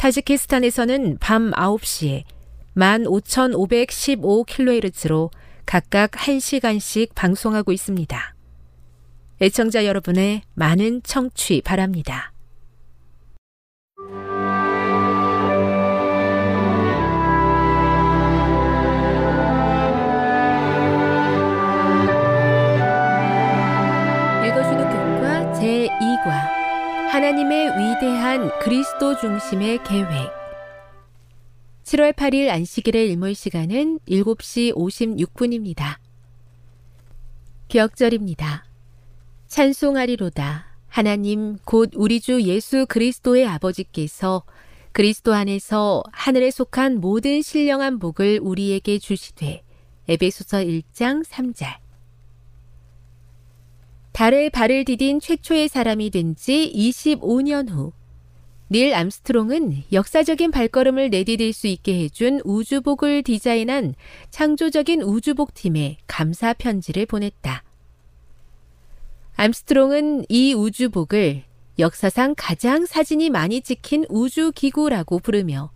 타지키스탄에서는 0.00 1.18
밤 1.20 1.50
9시에 1.50 2.24
15,515kHz로 2.74 5.30
각각 5.66 6.12
1시간씩 6.12 7.14
방송하고 7.14 7.70
있습니다. 7.70 8.34
애청자 9.42 9.84
여러분의 9.84 10.40
많은 10.54 11.02
청취 11.02 11.60
바랍니다. 11.60 12.32
읽어주는 24.46 24.82
교과 24.82 25.52
제2과 25.60 26.59
하나님의 27.12 27.70
위대한 27.70 28.56
그리스도 28.60 29.18
중심의 29.18 29.82
계획 29.82 30.30
7월 31.82 32.12
8일 32.12 32.48
안식일의 32.50 33.08
일몰 33.10 33.34
시간은 33.34 33.98
7시 34.08 34.72
56분입니다. 34.76 35.96
기억절입니다. 37.66 38.64
찬송하리로다. 39.48 40.66
하나님 40.86 41.58
곧 41.64 41.90
우리 41.96 42.20
주 42.20 42.42
예수 42.42 42.86
그리스도의 42.88 43.44
아버지께서 43.44 44.44
그리스도 44.92 45.34
안에서 45.34 46.04
하늘에 46.12 46.52
속한 46.52 47.00
모든 47.00 47.42
신령한 47.42 47.98
복을 47.98 48.38
우리에게 48.40 49.00
주시되 49.00 49.64
에베소서 50.06 50.58
1장 50.58 51.24
3절 51.24 51.79
달에 54.12 54.48
발을 54.50 54.84
디딘 54.84 55.20
최초의 55.20 55.68
사람이 55.68 56.10
된 56.10 56.34
지 56.34 56.70
25년 56.74 57.70
후, 57.70 57.92
닐 58.72 58.94
암스트롱은 58.94 59.84
역사적인 59.92 60.50
발걸음을 60.52 61.10
내디딜 61.10 61.52
수 61.52 61.66
있게 61.66 62.04
해준 62.04 62.40
우주복을 62.44 63.24
디자인한 63.24 63.94
창조적인 64.30 65.02
우주복 65.02 65.54
팀에 65.54 65.96
감사 66.06 66.52
편지를 66.52 67.06
보냈다. 67.06 67.64
암스트롱은 69.34 70.26
이 70.28 70.54
우주복을 70.54 71.42
역사상 71.78 72.34
가장 72.36 72.86
사진이 72.86 73.30
많이 73.30 73.60
찍힌 73.60 74.04
우주기구라고 74.08 75.18
부르며 75.18 75.70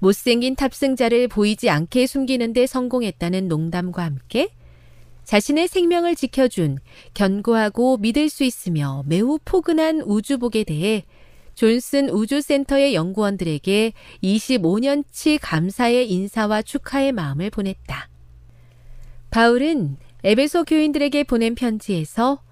못생긴 0.00 0.56
탑승자를 0.56 1.28
보이지 1.28 1.70
않게 1.70 2.06
숨기는데 2.06 2.66
성공했다는 2.66 3.48
농담과 3.48 4.02
함께 4.02 4.50
자신의 5.30 5.68
생명을 5.68 6.16
지켜준 6.16 6.78
견고하고 7.14 7.98
믿을 7.98 8.28
수 8.28 8.42
있으며 8.42 9.04
매우 9.06 9.38
포근한 9.44 10.00
우주복에 10.00 10.64
대해 10.64 11.04
존슨 11.54 12.10
우주센터의 12.10 12.96
연구원들에게 12.96 13.92
25년치 14.24 15.38
감사의 15.40 16.10
인사와 16.10 16.62
축하의 16.62 17.12
마음을 17.12 17.48
보냈다. 17.50 18.08
바울은 19.30 19.98
에베소 20.24 20.64
교인들에게 20.64 21.22
보낸 21.22 21.54
편지에서 21.54 22.42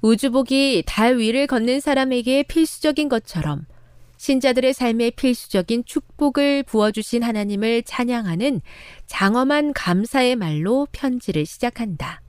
우주복이 0.00 0.82
달 0.86 1.18
위를 1.18 1.46
걷는 1.46 1.78
사람에게 1.78 2.42
필수적인 2.42 3.08
것처럼 3.10 3.64
신자들의 4.16 4.74
삶에 4.74 5.10
필수적인 5.10 5.84
축복을 5.84 6.64
부어주신 6.64 7.22
하나님을 7.22 7.84
찬양하는 7.84 8.60
장엄한 9.06 9.72
감사의 9.72 10.34
말로 10.34 10.88
편지를 10.90 11.46
시작한다. 11.46 12.23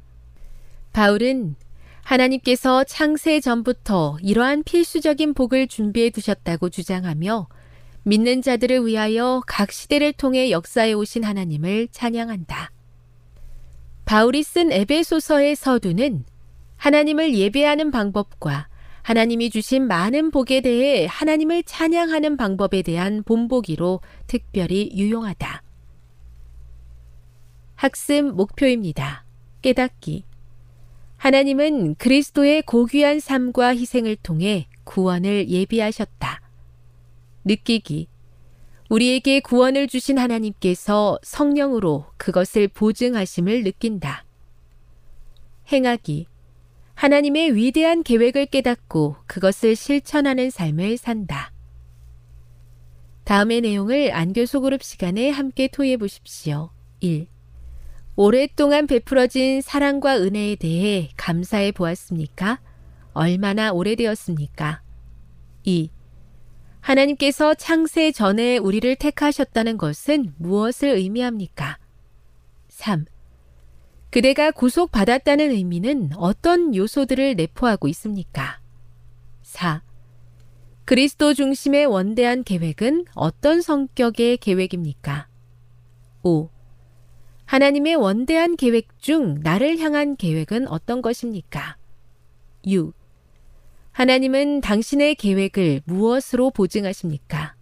바울은 0.95 1.57
하나님께서 2.03 2.85
창세 2.85 3.41
전부터 3.41 4.17
이러한 4.22 4.63
필수적인 4.63 5.33
복을 5.33 5.67
준비해 5.67 6.09
두셨다고 6.09 6.69
주장하며 6.69 7.50
믿는 8.03 8.41
자들을 8.41 8.85
위하여 8.85 9.44
각 9.45 9.73
시대를 9.73 10.13
통해 10.13 10.51
역사해 10.51 10.94
오신 10.94 11.25
하나님을 11.25 11.89
찬양한다. 11.91 12.72
바울이 14.05 14.41
쓴 14.44 14.72
에베소서의 14.72 15.57
서두는 15.57 16.23
하나님을 16.78 17.35
예배하는 17.35 17.91
방법과 17.91 18.69
하나님이 19.01 19.50
주신 19.50 19.88
많은 19.88 20.31
복에 20.31 20.61
대해 20.61 21.08
하나님을 21.09 21.64
찬양하는 21.64 22.37
방법에 22.37 22.81
대한 22.84 23.22
본보기로 23.23 23.99
특별히 24.28 24.91
유용하다. 24.93 25.61
학습 27.75 28.34
목표입니다. 28.34 29.25
깨닫기. 29.61 30.23
하나님은 31.17 31.96
그리스도의 31.96 32.62
고귀한 32.64 33.20
삶과 33.20 33.76
희생을 33.76 34.16
통해 34.17 34.67
구원을 34.84 35.50
예비하셨다. 35.50 36.41
느끼기. 37.46 38.08
우리에게 38.90 39.40
구원을 39.40 39.88
주신 39.88 40.17
하나님께서 40.20 41.17
성령으로 41.23 42.06
그것을 42.17 42.67
보증하심을 42.67 43.64
느낀다. 43.64 44.26
행하기. 45.72 46.28
하나님의 46.94 47.56
위대한 47.56 48.03
계획을 48.03 48.46
깨닫고 48.47 49.17
그것을 49.26 49.76
실천하는 49.76 50.50
삶을 50.50 50.97
산다. 50.97 51.52
다음의 53.26 53.62
내용을 53.62 54.14
안교 54.14 54.46
소 54.46 54.62
그룹 54.62 54.84
시간에 54.84 55.29
함께 55.32 55.67
토의해 55.67 55.97
보십시오. 55.97 56.70
1. 57.00 57.28
오랫동안 58.17 58.88
베풀어진 58.88 59.59
사랑과 59.59 60.17
은혜에 60.17 60.56
대해 60.56 61.09
감사해 61.17 61.73
보았습니까? 61.73 62.62
얼마나 63.12 63.73
오래되었습니까? 63.73 64.82
2. 65.64 65.90
하나님께서 66.79 67.56
창세 67.56 68.14
전에 68.14 68.58
우리를 68.58 68.96
택하셨다는 68.96 69.78
것은 69.78 70.34
무엇을 70.38 70.90
의미합니까? 70.90 71.78
3. 72.70 73.06
그대가 74.12 74.52
구속받았다는 74.52 75.52
의미는 75.52 76.12
어떤 76.16 76.73
요소들을 76.73 77.35
내포하고 77.35 77.90
있습니까? 77.90 78.62
4. 79.44 79.82
그리스도 80.85 81.34
중심의 81.34 81.88
원대한 81.88 82.46
계획은 82.46 83.06
어떤 83.14 83.62
성격의 83.62 84.38
계획입니까? 84.38 85.28
5. 86.23 86.54
하나님의 87.45 87.95
원대한 87.95 88.55
계획 88.55 88.99
중 88.99 89.39
나를 89.41 89.77
향한 89.79 90.15
계획은 90.15 90.67
어떤 90.67 91.01
것입니까? 91.01 91.77
6. 92.65 92.93
하나님은 93.91 94.61
당신의 94.61 95.15
계획을 95.15 95.81
무엇으로 95.85 96.49
보증하십니까? 96.51 97.55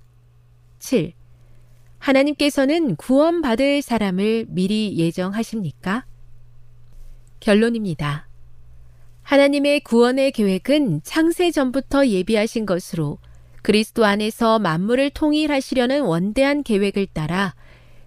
7. 0.80 1.14
하나님께서는 2.00 2.96
구원받을 2.96 3.82
사람을 3.82 4.46
미리 4.50 4.98
예정하십니까? 4.98 6.06
결론입니다. 7.40 8.28
하나님의 9.22 9.82
구원의 9.82 10.32
계획은 10.32 11.02
창세 11.04 11.52
전부터 11.52 12.08
예비하신 12.08 12.66
것으로 12.66 13.20
그리스도 13.62 14.04
안에서 14.06 14.60
만물을 14.60 15.12
통일하시려는 15.12 16.02
원대한 16.02 16.64
계획을 16.64 17.08
따라 17.08 17.56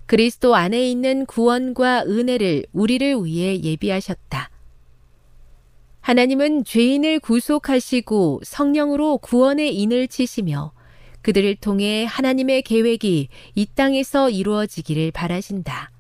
그리스도 0.07 0.55
안에 0.55 0.89
있는 0.89 1.27
구원과 1.27 2.05
은혜를 2.07 2.67
우리를 2.73 3.25
위해 3.25 3.61
예비하셨다. 3.61 4.51
하나님은 6.01 6.63
죄인을 6.65 7.19
구속하시고 7.19 8.43
성령으로 8.45 9.19
구원의 9.19 9.77
인을 9.77 10.07
치시며 10.07 10.73
그들을 11.23 11.57
통해 11.57 12.05
하나님의 12.05 12.63
계획이 12.63 13.29
이 13.57 13.67
땅에서 13.75 14.31
이루어지기를 14.31 15.11
바라신다. 15.11 15.91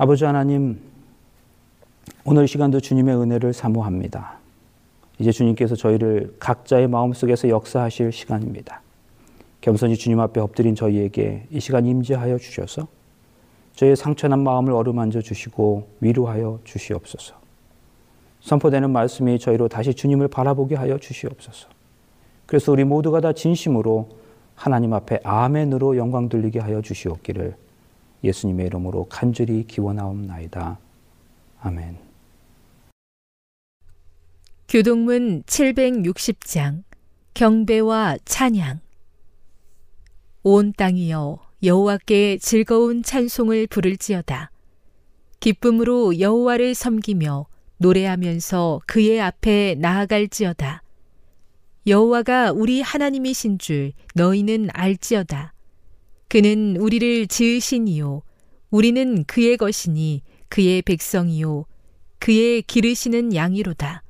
아버지 0.00 0.24
하나님, 0.24 0.78
오늘 2.24 2.46
시간도 2.46 2.78
주님의 2.78 3.16
은혜를 3.16 3.52
사모합니다. 3.52 4.38
이제 5.18 5.32
주님께서 5.32 5.74
저희를 5.74 6.36
각자의 6.38 6.86
마음속에서 6.86 7.48
역사하실 7.48 8.12
시간입니다. 8.12 8.80
겸손히 9.60 9.96
주님 9.96 10.20
앞에 10.20 10.40
엎드린 10.40 10.76
저희에게 10.76 11.48
이 11.50 11.58
시간 11.58 11.84
임재하여 11.84 12.38
주셔서 12.38 12.86
저희의 13.74 13.96
상처난 13.96 14.38
마음을 14.44 14.72
어루만져 14.72 15.20
주시고 15.20 15.88
위로하여 16.00 16.60
주시옵소서. 16.62 17.34
선포되는 18.42 18.88
말씀이 18.90 19.40
저희로 19.40 19.66
다시 19.66 19.94
주님을 19.94 20.28
바라보게 20.28 20.76
하여 20.76 20.98
주시옵소서. 20.98 21.68
그래서 22.46 22.70
우리 22.70 22.84
모두가 22.84 23.20
다 23.20 23.32
진심으로 23.32 24.10
하나님 24.54 24.92
앞에 24.92 25.18
아멘으로 25.24 25.96
영광 25.96 26.28
돌리게 26.28 26.60
하여 26.60 26.82
주시옵기를 26.82 27.56
예수님의 28.24 28.66
이름으로 28.66 29.06
간절히 29.06 29.64
기원하옵나이다. 29.66 30.78
아멘. 31.60 31.98
교동문 34.68 35.44
760장 35.44 36.82
경배와 37.34 38.18
찬양 38.24 38.80
온 40.42 40.72
땅이여 40.76 41.38
여호와께 41.62 42.38
즐거운 42.38 43.02
찬송을 43.02 43.66
부를지어다. 43.66 44.50
기쁨으로 45.40 46.20
여호와를 46.20 46.74
섬기며 46.74 47.46
노래하면서 47.78 48.82
그의 48.86 49.20
앞에 49.20 49.76
나아갈지어다. 49.78 50.82
여호와가 51.86 52.52
우리 52.52 52.80
하나님이신 52.82 53.58
줄 53.58 53.92
너희는 54.14 54.68
알지어다. 54.72 55.54
그는 56.28 56.76
우리를 56.76 57.26
지으시니요. 57.26 58.22
우리는 58.70 59.24
그의 59.24 59.56
것이니 59.56 60.22
그의 60.48 60.82
백성이요. 60.82 61.64
그의 62.18 62.62
기르시는 62.62 63.34
양이로다. 63.34 64.02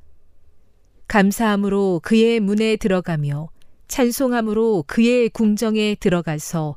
감사함으로 1.06 2.00
그의 2.02 2.40
문에 2.40 2.76
들어가며 2.76 3.48
찬송함으로 3.86 4.84
그의 4.86 5.30
궁정에 5.30 5.94
들어가서 5.94 6.76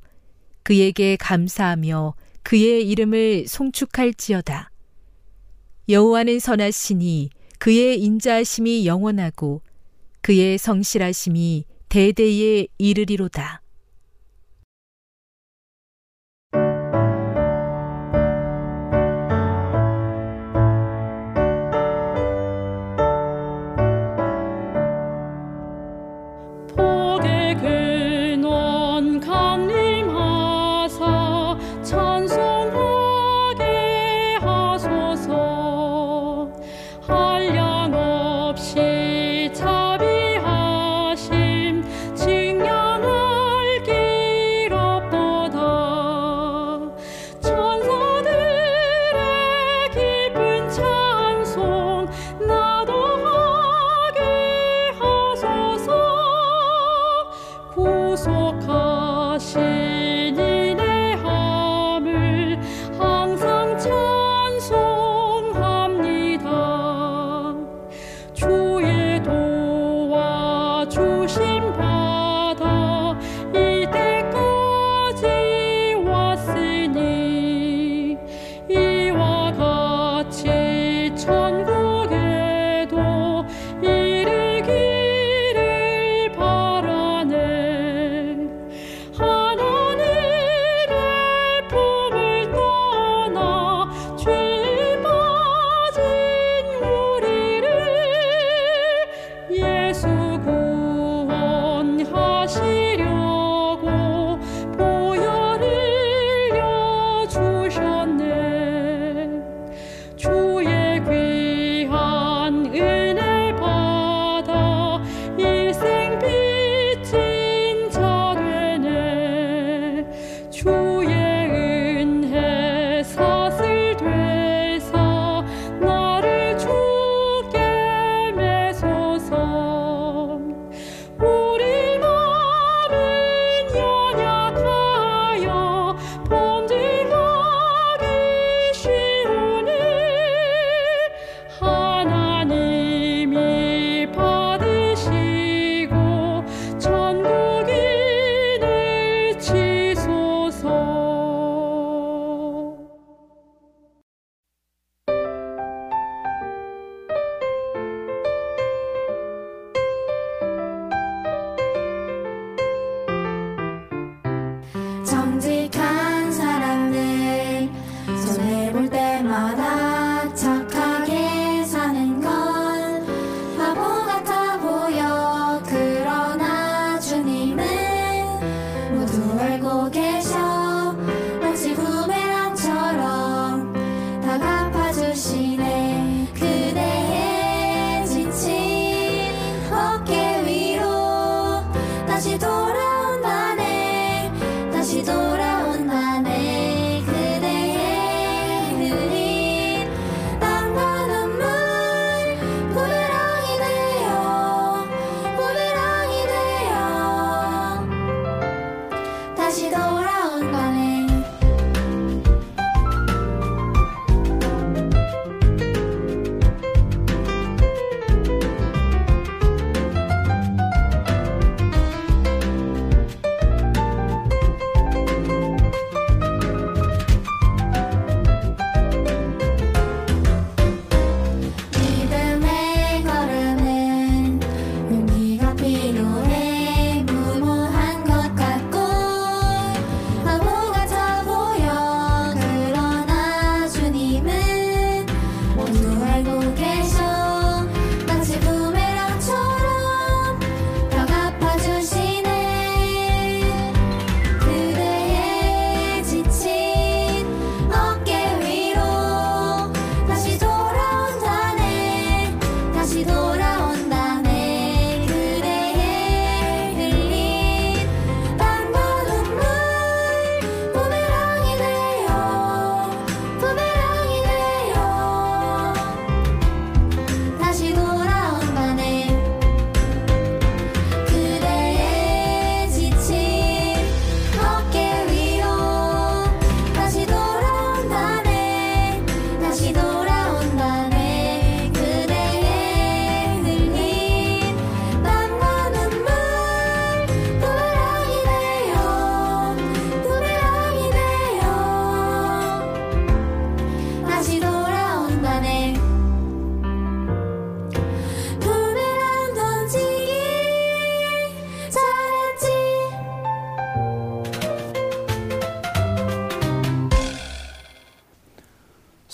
그에게 0.63 1.17
감사하며 1.17 2.13
그의 2.43 2.87
이름을 2.87 3.47
송축할지어다. 3.47 4.71
여호와는 5.89 6.39
선하시니 6.39 7.29
그의 7.59 7.99
인자하심이 8.01 8.85
영원하고 8.85 9.61
그의 10.21 10.57
성실하심이 10.57 11.65
대대에 11.89 12.67
이르리로다. 12.77 13.60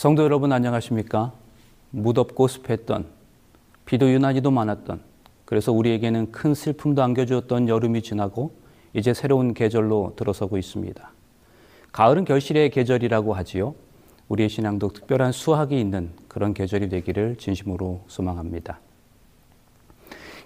성도 0.07 0.23
여러분 0.23 0.53
안녕하십니까? 0.53 1.33
무덥고 1.89 2.47
습했던 2.47 3.07
비도 3.83 4.09
유난히도 4.09 4.51
많았던 4.51 5.01
그래서 5.43 5.73
우리에게는 5.73 6.31
큰 6.31 6.53
슬픔도 6.53 7.03
안겨주었던 7.03 7.67
여름이 7.67 8.01
지나고 8.03 8.53
이제 8.93 9.13
새로운 9.13 9.53
계절로 9.53 10.13
들어서고 10.15 10.57
있습니다. 10.57 11.11
가을은 11.91 12.23
결실의 12.23 12.69
계절이라고 12.69 13.33
하지요. 13.33 13.75
우리의 14.29 14.47
신앙도 14.47 14.93
특별한 14.93 15.33
수학이 15.33 15.77
있는 15.77 16.11
그런 16.29 16.53
계절이 16.53 16.87
되기를 16.87 17.35
진심으로 17.35 18.05
소망합니다. 18.07 18.79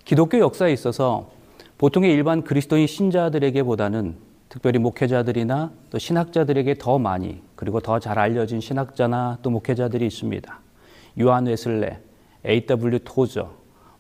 기독교 0.06 0.40
역사에 0.40 0.74
있어서 0.74 1.30
보통의 1.78 2.12
일반 2.12 2.44
그리스도인 2.44 2.88
신자들에게보다는 2.88 4.31
특별히 4.52 4.80
목회자들이나 4.80 5.72
또 5.90 5.98
신학자들에게 5.98 6.76
더 6.78 7.00
많이 7.00 7.42
그리고 7.56 7.80
더 7.80 8.00
잘 8.00 8.20
알려진 8.20 8.60
신학자나 8.60 9.38
또 9.42 9.50
목회자들이 9.50 10.06
있습니다. 10.06 10.60
요한 11.22 11.46
웨슬레, 11.46 12.02
A.W. 12.46 13.00
토저, 13.06 13.50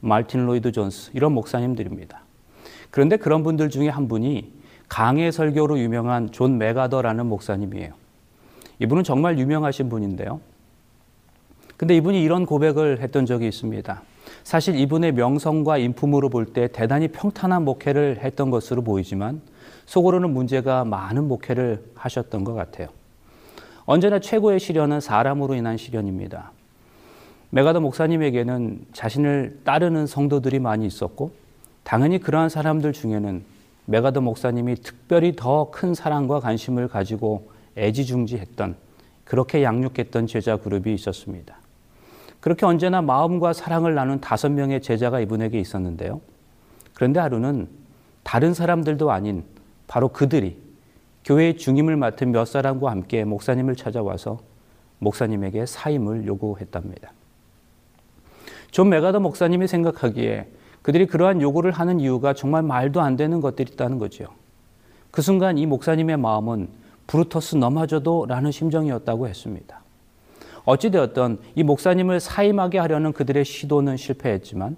말틴 0.01 0.45
로이드 0.45 0.73
존스 0.73 1.11
이런 1.13 1.31
목사님들입니다. 1.31 2.23
그런데 2.89 3.15
그런 3.15 3.43
분들 3.43 3.69
중에 3.69 3.87
한 3.87 4.09
분이 4.09 4.51
강해 4.89 5.31
설교로 5.31 5.79
유명한 5.79 6.31
존 6.33 6.57
맥아더라는 6.57 7.27
목사님이에요. 7.27 7.93
이분은 8.79 9.05
정말 9.05 9.39
유명하신 9.39 9.87
분인데요. 9.87 10.41
근데 11.77 11.95
이분이 11.95 12.21
이런 12.21 12.45
고백을 12.45 12.99
했던 12.99 13.25
적이 13.25 13.47
있습니다. 13.47 14.01
사실 14.43 14.75
이분의 14.75 15.13
명성과 15.13 15.77
인품으로 15.77 16.27
볼 16.27 16.47
때 16.47 16.67
대단히 16.67 17.07
평탄한 17.07 17.63
목회를 17.63 18.19
했던 18.21 18.49
것으로 18.49 18.81
보이지만 18.81 19.39
속으로는 19.91 20.29
문제가 20.29 20.85
많은 20.85 21.27
목회를 21.27 21.83
하셨던 21.95 22.45
것 22.45 22.53
같아요. 22.53 22.87
언제나 23.83 24.19
최고의 24.19 24.57
시련은 24.57 25.01
사람으로 25.01 25.53
인한 25.53 25.75
시련입니다. 25.75 26.53
메가더 27.49 27.81
목사님에게는 27.81 28.85
자신을 28.93 29.59
따르는 29.65 30.07
성도들이 30.07 30.59
많이 30.59 30.85
있었고, 30.85 31.33
당연히 31.83 32.19
그러한 32.19 32.47
사람들 32.47 32.93
중에는 32.93 33.43
메가더 33.85 34.21
목사님이 34.21 34.75
특별히 34.75 35.35
더 35.35 35.69
큰 35.71 35.93
사랑과 35.93 36.39
관심을 36.39 36.87
가지고 36.87 37.51
애지중지했던, 37.75 38.77
그렇게 39.25 39.61
양육했던 39.61 40.25
제자 40.25 40.55
그룹이 40.55 40.93
있었습니다. 40.93 41.57
그렇게 42.39 42.65
언제나 42.65 43.01
마음과 43.01 43.51
사랑을 43.51 43.93
나눈 43.93 44.21
다섯 44.21 44.47
명의 44.53 44.81
제자가 44.81 45.19
이분에게 45.19 45.59
있었는데요. 45.59 46.21
그런데 46.93 47.19
하루는 47.19 47.67
다른 48.23 48.53
사람들도 48.53 49.11
아닌 49.11 49.43
바로 49.91 50.07
그들이 50.07 50.57
교회의 51.25 51.57
중임을 51.57 51.97
맡은 51.97 52.31
몇 52.31 52.45
사람과 52.45 52.89
함께 52.89 53.25
목사님을 53.25 53.75
찾아와서 53.75 54.39
목사님에게 54.99 55.65
사임을 55.65 56.25
요구했답니다. 56.27 57.11
존 58.71 58.87
맥아더 58.87 59.19
목사님이 59.19 59.67
생각하기에 59.67 60.47
그들이 60.81 61.07
그러한 61.07 61.41
요구를 61.41 61.73
하는 61.73 61.99
이유가 61.99 62.33
정말 62.33 62.63
말도 62.63 63.01
안 63.01 63.17
되는 63.17 63.41
것들이 63.41 63.73
있다는 63.73 63.99
거죠. 63.99 64.27
그 65.11 65.21
순간 65.21 65.57
이 65.57 65.65
목사님의 65.65 66.15
마음은 66.15 66.69
브루터스 67.07 67.57
너마저도 67.57 68.27
라는 68.27 68.49
심정이었다고 68.49 69.27
했습니다. 69.27 69.83
어찌되었던 70.63 71.39
이 71.55 71.63
목사님을 71.63 72.21
사임하게 72.21 72.79
하려는 72.79 73.11
그들의 73.11 73.43
시도는 73.43 73.97
실패했지만 73.97 74.77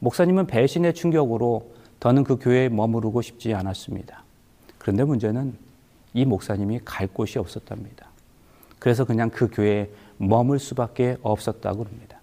목사님은 0.00 0.48
배신의 0.48 0.94
충격으로 0.94 1.70
더는 2.00 2.24
그 2.24 2.36
교회에 2.36 2.68
머무르고 2.68 3.22
싶지 3.22 3.54
않았습니다. 3.54 4.24
그런데 4.80 5.04
문제는 5.04 5.54
이 6.14 6.24
목사님이 6.24 6.80
갈 6.84 7.06
곳이 7.06 7.38
없었답니다. 7.38 8.08
그래서 8.78 9.04
그냥 9.04 9.30
그 9.30 9.48
교회에 9.48 9.90
머물 10.16 10.58
수밖에 10.58 11.18
없었다고 11.22 11.84
합니다. 11.84 12.18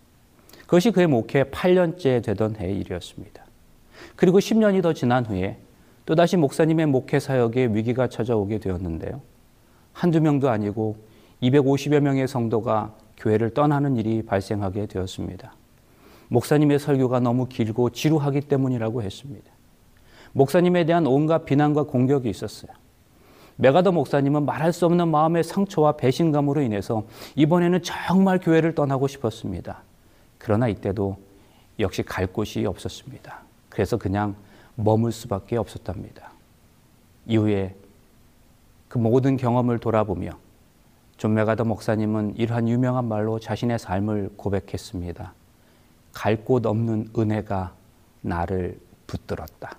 그것이 0.61 0.91
그의 0.91 1.07
목회 1.07 1.43
8년째 1.43 2.23
되던 2.23 2.57
해의 2.57 2.79
일이었습니다. 2.79 3.45
그리고 4.15 4.39
10년이 4.39 4.81
더 4.81 4.91
지난 4.91 5.25
후에 5.25 5.57
또다시 6.05 6.35
목사님의 6.35 6.87
목회 6.87 7.19
사역에 7.19 7.67
위기가 7.67 8.09
찾아오게 8.09 8.59
되었는데요. 8.59 9.21
한두 9.93 10.19
명도 10.19 10.49
아니고 10.49 10.97
250여 11.43 11.99
명의 11.99 12.27
성도가 12.27 12.95
교회를 13.17 13.53
떠나는 13.53 13.97
일이 13.97 14.23
발생하게 14.23 14.87
되었습니다. 14.87 15.53
목사님의 16.29 16.79
설교가 16.79 17.19
너무 17.19 17.47
길고 17.47 17.91
지루하기 17.91 18.41
때문이라고 18.41 19.03
했습니다. 19.03 19.56
목사님에 20.37 20.85
대한 20.85 21.07
온갖 21.07 21.45
비난과 21.45 21.83
공격이 21.83 22.29
있었어요. 22.29 22.71
맥아더 23.55 23.91
목사님은 23.91 24.45
말할 24.45 24.71
수 24.71 24.85
없는 24.85 25.07
마음의 25.07 25.43
상처와 25.43 25.93
배신감으로 25.93 26.61
인해서 26.61 27.05
이번에는 27.35 27.81
정말 27.81 28.39
교회를 28.39 28.75
떠나고 28.75 29.07
싶었습니다. 29.07 29.81
그러나 30.37 30.67
이때도 30.67 31.17
역시 31.79 32.03
갈 32.03 32.27
곳이 32.27 32.67
없었습니다. 32.67 33.41
그래서 33.69 33.97
그냥 33.97 34.35
머물 34.75 35.11
수밖에 35.11 35.57
없었답니다. 35.57 36.31
이후에 37.25 37.75
그 38.89 38.99
모든 38.99 39.37
경험을 39.37 39.79
돌아보며 39.79 40.29
존 41.17 41.33
맥아더 41.33 41.63
목사님은 41.63 42.35
이러한 42.37 42.69
유명한 42.69 43.05
말로 43.05 43.39
자신의 43.39 43.79
삶을 43.79 44.33
고백했습니다. 44.37 45.33
갈 46.13 46.45
곳 46.45 46.67
없는 46.67 47.09
은혜가 47.17 47.73
나를 48.21 48.79
붙들었다. 49.07 49.77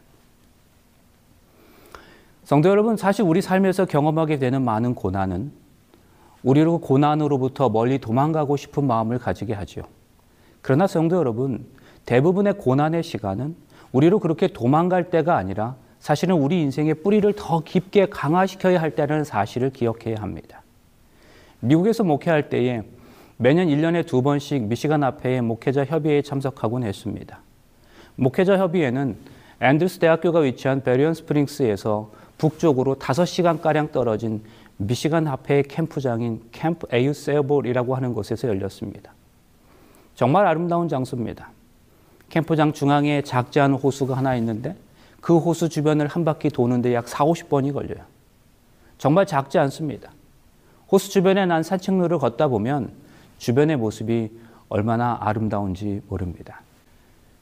성도 2.48 2.70
여러분, 2.70 2.96
사실 2.96 3.26
우리 3.26 3.42
삶에서 3.42 3.84
경험하게 3.84 4.38
되는 4.38 4.62
많은 4.62 4.94
고난은 4.94 5.52
우리로 6.42 6.78
고난으로부터 6.78 7.68
멀리 7.68 7.98
도망가고 7.98 8.56
싶은 8.56 8.86
마음을 8.86 9.18
가지게 9.18 9.52
하죠. 9.52 9.82
그러나 10.62 10.86
성도 10.86 11.16
여러분, 11.16 11.66
대부분의 12.06 12.54
고난의 12.54 13.02
시간은 13.02 13.54
우리로 13.92 14.18
그렇게 14.18 14.46
도망갈 14.46 15.10
때가 15.10 15.36
아니라 15.36 15.76
사실은 15.98 16.36
우리 16.36 16.62
인생의 16.62 17.02
뿌리를 17.02 17.30
더 17.36 17.60
깊게 17.60 18.06
강화시켜야 18.06 18.80
할 18.80 18.92
때라는 18.92 19.24
사실을 19.24 19.68
기억해야 19.68 20.16
합니다. 20.18 20.62
미국에서 21.60 22.02
목회할 22.02 22.48
때에 22.48 22.82
매년 23.36 23.68
1년에 23.68 24.06
두 24.06 24.22
번씩 24.22 24.68
미시간 24.68 25.04
합회 25.04 25.42
목회자 25.42 25.84
협의회에 25.84 26.22
참석하곤 26.22 26.84
했습니다. 26.84 27.42
목회자 28.16 28.56
협의회는 28.56 29.18
앤드루스 29.60 29.98
대학교가 29.98 30.38
위치한 30.38 30.82
베리언 30.82 31.12
스프링스에서 31.12 32.10
북쪽으로 32.38 32.96
5시간가량 32.96 33.92
떨어진 33.92 34.42
미시간 34.78 35.26
합회의 35.26 35.64
캠프장인 35.64 36.42
Camp 36.52 36.86
Au 36.90 37.08
Sable이라고 37.08 37.96
하는 37.96 38.14
곳에서 38.14 38.48
열렸습니다. 38.48 39.12
정말 40.14 40.46
아름다운 40.46 40.88
장소입니다. 40.88 41.50
캠프장 42.28 42.72
중앙에 42.72 43.22
작지 43.22 43.60
않은 43.60 43.76
호수가 43.76 44.16
하나 44.16 44.36
있는데 44.36 44.76
그 45.20 45.36
호수 45.38 45.68
주변을 45.68 46.06
한 46.06 46.24
바퀴 46.24 46.48
도는데 46.48 46.94
약 46.94 47.08
4, 47.08 47.24
50분이 47.24 47.72
걸려요. 47.72 48.04
정말 48.98 49.26
작지 49.26 49.58
않습니다. 49.58 50.12
호수 50.90 51.10
주변에 51.10 51.44
난 51.46 51.62
산책로를 51.62 52.18
걷다 52.18 52.48
보면 52.48 52.92
주변의 53.38 53.76
모습이 53.76 54.30
얼마나 54.68 55.18
아름다운지 55.20 56.02
모릅니다. 56.08 56.60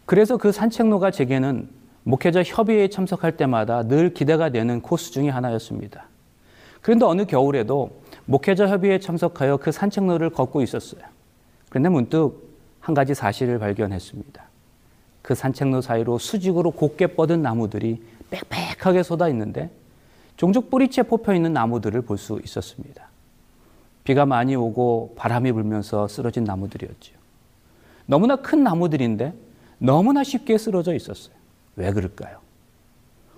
그래서 0.04 0.36
그 0.36 0.52
산책로가 0.52 1.10
제게는 1.10 1.68
목회자 2.06 2.44
협의회에 2.44 2.86
참석할 2.86 3.36
때마다 3.36 3.82
늘 3.82 4.14
기대가 4.14 4.48
되는 4.48 4.80
코스 4.80 5.10
중의 5.10 5.32
하나였습니다. 5.32 6.06
그런데 6.80 7.04
어느 7.04 7.24
겨울에도 7.26 8.00
목회자 8.26 8.68
협의회에 8.68 9.00
참석하여 9.00 9.56
그 9.56 9.72
산책로를 9.72 10.30
걷고 10.30 10.62
있었어요. 10.62 11.02
그런데 11.68 11.88
문득 11.88 12.46
한 12.78 12.94
가지 12.94 13.12
사실을 13.12 13.58
발견했습니다. 13.58 14.40
그 15.20 15.34
산책로 15.34 15.80
사이로 15.80 16.18
수직으로 16.18 16.70
곱게 16.70 17.08
뻗은 17.08 17.42
나무들이 17.42 18.00
빽빽하게 18.30 19.02
쏟아 19.02 19.28
있는데 19.30 19.68
종종 20.36 20.70
뿌리채 20.70 21.02
뽑혀 21.02 21.34
있는 21.34 21.52
나무들을 21.52 22.00
볼 22.02 22.18
수 22.18 22.40
있었습니다. 22.44 23.08
비가 24.04 24.24
많이 24.26 24.54
오고 24.54 25.14
바람이 25.16 25.50
불면서 25.50 26.06
쓰러진 26.06 26.44
나무들이었죠. 26.44 27.14
너무나 28.06 28.36
큰 28.36 28.62
나무들인데 28.62 29.32
너무나 29.78 30.22
쉽게 30.22 30.56
쓰러져 30.56 30.94
있었어요. 30.94 31.34
왜 31.76 31.92
그럴까요? 31.92 32.38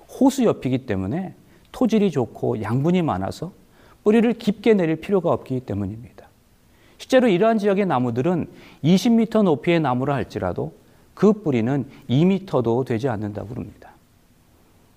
호수 0.09 0.45
옆이기 0.45 0.87
때문에 0.87 1.35
토질이 1.73 2.11
좋고 2.11 2.63
양분이 2.63 3.03
많아서 3.03 3.53
뿌리를 4.05 4.33
깊게 4.33 4.75
내릴 4.75 4.97
필요가 4.97 5.31
없기 5.33 5.61
때문입니다. 5.61 6.27
실제로 6.97 7.29
이러한 7.29 7.59
지역의 7.59 7.87
나무들은 7.87 8.49
20m 8.83 9.43
높이의 9.43 9.81
나무라 9.81 10.15
할지라도 10.15 10.73
그 11.15 11.33
뿌리는 11.33 11.85
2m도 12.09 12.87
되지 12.87 13.09
않는다고 13.09 13.55
합니다. 13.55 13.91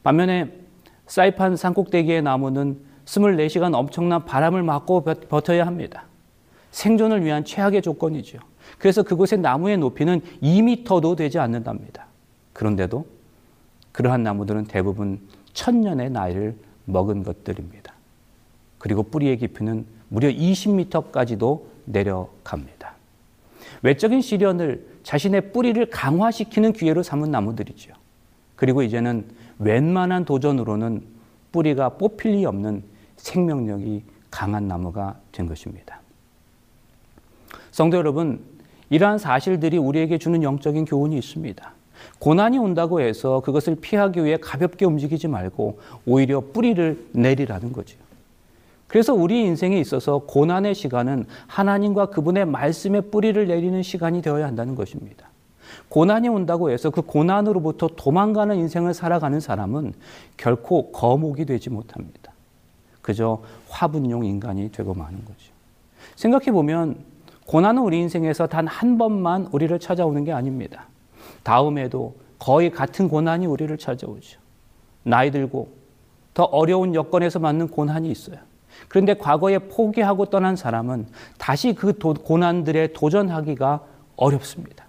반면에 0.04 0.52
사이판 1.08 1.58
산꼭대기의 1.58 2.22
나무는 2.22 2.80
24시간 3.06 3.76
엄청난 3.76 4.26
바람을 4.26 4.64
맞고 4.64 5.04
버텨야 5.04 5.66
합니다. 5.66 6.06
생존을 6.72 7.26
위한 7.26 7.44
최악의 7.44 7.82
조건이죠. 7.82 8.40
그래서 8.78 9.04
그곳의 9.04 9.40
나무의 9.40 9.78
높이는 9.78 10.22
2m도 10.42 11.18
되지 11.18 11.38
않는답니다. 11.40 12.08
그런데도 12.54 13.06
그러한 13.92 14.24
나무들은 14.24 14.66
대부분 14.66 15.20
천년의 15.54 16.12
나이를 16.12 16.56
먹은 16.86 17.24
것들입니다. 17.24 17.94
그리고 18.78 19.04
뿌리의 19.04 19.38
깊이는 19.38 19.86
무려 20.10 20.30
20m까지도 20.30 21.64
내려갑니다. 21.86 22.96
외적인 23.84 24.22
시련을 24.22 24.86
자신의 25.04 25.52
뿌리를 25.52 25.84
강화시키는 25.90 26.74
기회로 26.74 27.04
삼은 27.04 27.32
나무들이죠. 27.32 27.94
그리고 28.56 28.84
이제는 28.84 29.26
웬만한 29.60 30.26
도전으로는 30.26 31.04
뿌리가 31.52 31.90
뽑힐 31.98 32.32
리 32.32 32.46
없는 32.46 32.84
생명력이 33.18 34.04
강한 34.30 34.68
나무가 34.68 35.20
된 35.32 35.48
것입니다. 35.48 36.02
성도 37.72 37.98
여러분, 37.98 38.44
이러한 38.90 39.18
사실들이 39.18 39.78
우리에게 39.78 40.18
주는 40.18 40.44
영적인 40.44 40.86
교훈이 40.86 41.18
있습니다. 41.18 41.74
고난이 42.20 42.58
온다고 42.58 43.02
해서 43.02 43.42
그것을 43.42 43.76
피하기 43.76 44.24
위해 44.24 44.38
가볍게 44.38 44.86
움직이지 44.86 45.28
말고 45.28 45.80
오히려 46.06 46.42
뿌리를 46.42 47.08
내리라는 47.12 47.74
거죠. 47.74 47.98
그래서 48.88 49.14
우리 49.14 49.42
인생에 49.42 49.80
있어서 49.80 50.20
고난의 50.20 50.76
시간은 50.76 51.26
하나님과 51.48 52.08
그분의 52.08 52.46
말씀의 52.46 53.04
뿌리를 53.10 53.48
내리는 53.48 53.82
시간이 53.82 54.22
되어야 54.22 54.46
한다는 54.46 54.76
것입니다. 54.76 55.30
고난이 55.88 56.28
온다고 56.28 56.70
해서 56.72 56.90
그 56.90 57.02
고난으로부터 57.02 57.90
도망가는 57.96 58.56
인생을 58.58 58.94
살아가는 58.94 59.40
사람은 59.40 59.94
결코 60.36 60.92
거목이 60.92 61.46
되지 61.46 61.70
못합니다. 61.70 62.34
그저 63.02 63.42
화분용 63.70 64.26
인간이 64.26 64.72
되고 64.72 64.94
마는 64.94 65.24
거죠. 65.24 65.52
생각해 66.16 66.52
보면 66.52 66.98
고난은 67.46 67.82
우리 67.82 68.00
인생에서 68.00 68.48
단 68.48 68.68
한 68.68 68.98
번만 68.98 69.48
우리를 69.52 69.78
찾아오는 69.80 70.24
게 70.24 70.32
아닙니다. 70.32 70.88
다음에도 71.44 72.16
거의 72.40 72.72
같은 72.72 73.08
고난이 73.08 73.46
우리를 73.46 73.76
찾아오죠. 73.78 74.40
나이 75.04 75.32
들고 75.32 75.74
더 76.34 76.44
어려운 76.44 76.96
여건에서 76.96 77.40
맞는 77.40 77.68
고난이 77.70 78.10
있어요. 78.10 78.38
그런데 78.88 79.14
과거에 79.14 79.60
포기하고 79.60 80.26
떠난 80.26 80.56
사람은 80.56 81.08
다시 81.38 81.74
그 81.74 81.98
도, 81.98 82.14
고난들에 82.14 82.94
도전하기가 82.94 83.86
어렵습니다. 84.16 84.86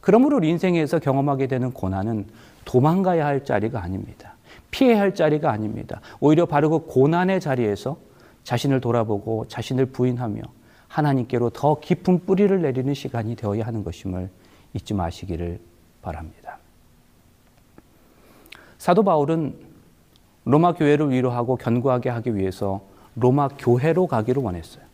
그러므로 0.00 0.42
인생에서 0.42 0.98
경험하게 0.98 1.46
되는 1.46 1.72
고난은 1.72 2.26
도망가야 2.64 3.26
할 3.26 3.44
자리가 3.44 3.82
아닙니다. 3.82 4.36
피해야 4.70 5.00
할 5.00 5.14
자리가 5.14 5.50
아닙니다. 5.50 6.00
오히려 6.20 6.46
바로 6.46 6.70
그 6.70 6.86
고난의 6.86 7.40
자리에서 7.40 7.96
자신을 8.44 8.80
돌아보고 8.80 9.46
자신을 9.48 9.86
부인하며 9.86 10.42
하나님께로 10.88 11.50
더 11.50 11.80
깊은 11.80 12.20
뿌리를 12.26 12.62
내리는 12.62 12.94
시간이 12.94 13.36
되어야 13.36 13.66
하는 13.66 13.84
것임을 13.84 14.30
잊지 14.76 14.94
마시기를 14.94 15.58
바랍니다. 16.02 16.58
사도 18.78 19.02
바울은 19.02 19.56
로마 20.44 20.74
교회를 20.74 21.10
위로하고 21.10 21.56
견고하게 21.56 22.10
하기 22.10 22.36
위해서 22.36 22.82
로마 23.16 23.48
교회로 23.48 24.06
가기를 24.06 24.42
원했어요. 24.42 24.84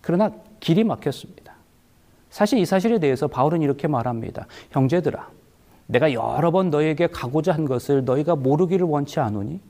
그러나 0.00 0.32
길이 0.58 0.82
막혔습니다. 0.84 1.54
사실 2.30 2.58
이 2.58 2.64
사실에 2.64 2.98
대해서 2.98 3.28
바울은 3.28 3.62
이렇게 3.62 3.86
말합니다. 3.86 4.46
형제들아, 4.70 5.28
내가 5.86 6.12
여러 6.12 6.50
번 6.50 6.70
너에게 6.70 7.06
가고자 7.06 7.52
한 7.52 7.66
것을 7.66 8.04
너희가 8.04 8.36
모르기를 8.36 8.86
원치 8.86 9.20
않으니 9.20 9.60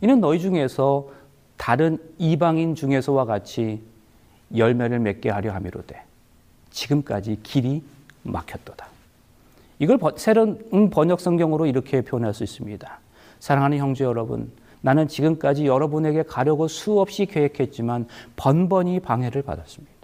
이는 0.00 0.20
너희 0.20 0.38
중에서 0.40 1.08
다른 1.56 1.98
이방인 2.18 2.74
중에서와 2.74 3.24
같이 3.24 3.82
열매를 4.54 4.98
맺게 4.98 5.30
하려 5.30 5.52
함이로되 5.52 6.04
지금까지 6.70 7.40
길이 7.42 7.82
막혔도다. 8.30 8.86
이걸 9.78 9.98
새로운 10.16 10.90
번역 10.90 11.20
성경으로 11.20 11.66
이렇게 11.66 12.00
표현할 12.00 12.34
수 12.34 12.44
있습니다. 12.44 12.98
사랑하는 13.40 13.78
형제 13.78 14.04
여러분, 14.04 14.50
나는 14.80 15.08
지금까지 15.08 15.66
여러분에게 15.66 16.22
가려고 16.22 16.68
수없이 16.68 17.26
계획했지만 17.26 18.06
번번이 18.36 19.00
방해를 19.00 19.42
받았습니다. 19.42 19.94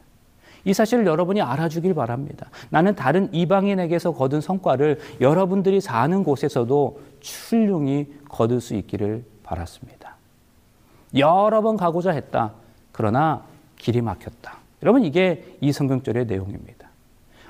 이 0.64 0.72
사실을 0.72 1.06
여러분이 1.06 1.40
알아주길 1.40 1.94
바랍니다. 1.94 2.48
나는 2.70 2.94
다른 2.94 3.32
이방인에게서 3.32 4.12
거둔 4.12 4.40
성과를 4.40 5.00
여러분들이 5.20 5.80
사는 5.80 6.22
곳에서도 6.22 7.00
출중히 7.20 8.12
거둘 8.28 8.61
수 8.61 8.74
있기를 8.74 9.24
바랐습니다. 9.42 10.16
여러 11.16 11.62
번 11.62 11.76
가고자 11.76 12.12
했다. 12.12 12.52
그러나 12.92 13.42
길이 13.76 14.00
막혔다. 14.00 14.58
여러분, 14.82 15.04
이게 15.04 15.56
이 15.61 15.72
성경절의 15.72 16.26
내용입니다. 16.26 16.91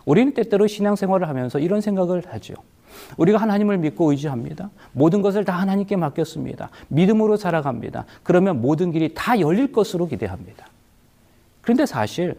우리는 0.04 0.34
때때로 0.34 0.66
신앙생활을 0.66 1.28
하면서 1.28 1.58
이런 1.58 1.80
생각을 1.80 2.24
하죠. 2.26 2.54
우리가 3.16 3.38
하나님을 3.38 3.78
믿고 3.78 4.10
의지합니다. 4.10 4.70
모든 4.92 5.22
것을 5.22 5.44
다 5.44 5.54
하나님께 5.54 5.96
맡겼습니다. 5.96 6.70
믿음으로 6.88 7.36
살아갑니다. 7.36 8.04
그러면 8.22 8.60
모든 8.60 8.92
길이 8.92 9.12
다 9.14 9.38
열릴 9.40 9.72
것으로 9.72 10.06
기대합니다. 10.06 10.66
그런데 11.62 11.86
사실 11.86 12.36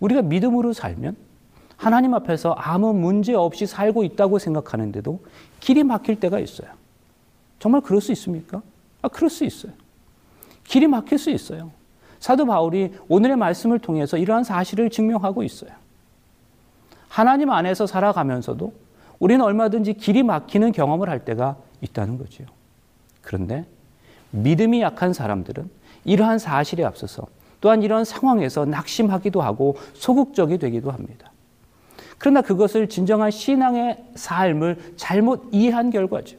우리가 0.00 0.22
믿음으로 0.22 0.72
살면 0.72 1.16
하나님 1.76 2.14
앞에서 2.14 2.52
아무 2.52 2.92
문제 2.92 3.34
없이 3.34 3.66
살고 3.66 4.04
있다고 4.04 4.38
생각하는데도 4.38 5.20
길이 5.60 5.82
막힐 5.82 6.20
때가 6.20 6.38
있어요. 6.38 6.68
정말 7.58 7.80
그럴 7.80 8.00
수 8.00 8.12
있습니까? 8.12 8.62
아, 9.02 9.08
그럴 9.08 9.30
수 9.30 9.44
있어요. 9.44 9.72
길이 10.64 10.86
막힐 10.86 11.18
수 11.18 11.30
있어요. 11.30 11.70
사도 12.20 12.46
바울이 12.46 12.94
오늘의 13.08 13.36
말씀을 13.36 13.80
통해서 13.80 14.16
이러한 14.16 14.44
사실을 14.44 14.90
증명하고 14.90 15.42
있어요. 15.42 15.70
하나님 17.12 17.50
안에서 17.50 17.86
살아가면서도 17.86 18.72
우리는 19.18 19.44
얼마든지 19.44 19.92
길이 19.94 20.22
막히는 20.22 20.72
경험을 20.72 21.10
할 21.10 21.26
때가 21.26 21.58
있다는 21.82 22.16
거죠. 22.16 22.44
그런데 23.20 23.66
믿음이 24.30 24.80
약한 24.80 25.12
사람들은 25.12 25.68
이러한 26.06 26.38
사실에 26.38 26.84
앞서서 26.84 27.26
또한 27.60 27.82
이런 27.82 28.06
상황에서 28.06 28.64
낙심하기도 28.64 29.42
하고 29.42 29.76
소극적이 29.92 30.56
되기도 30.56 30.90
합니다. 30.90 31.30
그러나 32.16 32.40
그것을 32.40 32.88
진정한 32.88 33.30
신앙의 33.30 34.02
삶을 34.14 34.94
잘못 34.96 35.50
이해한 35.52 35.90
결과죠. 35.90 36.38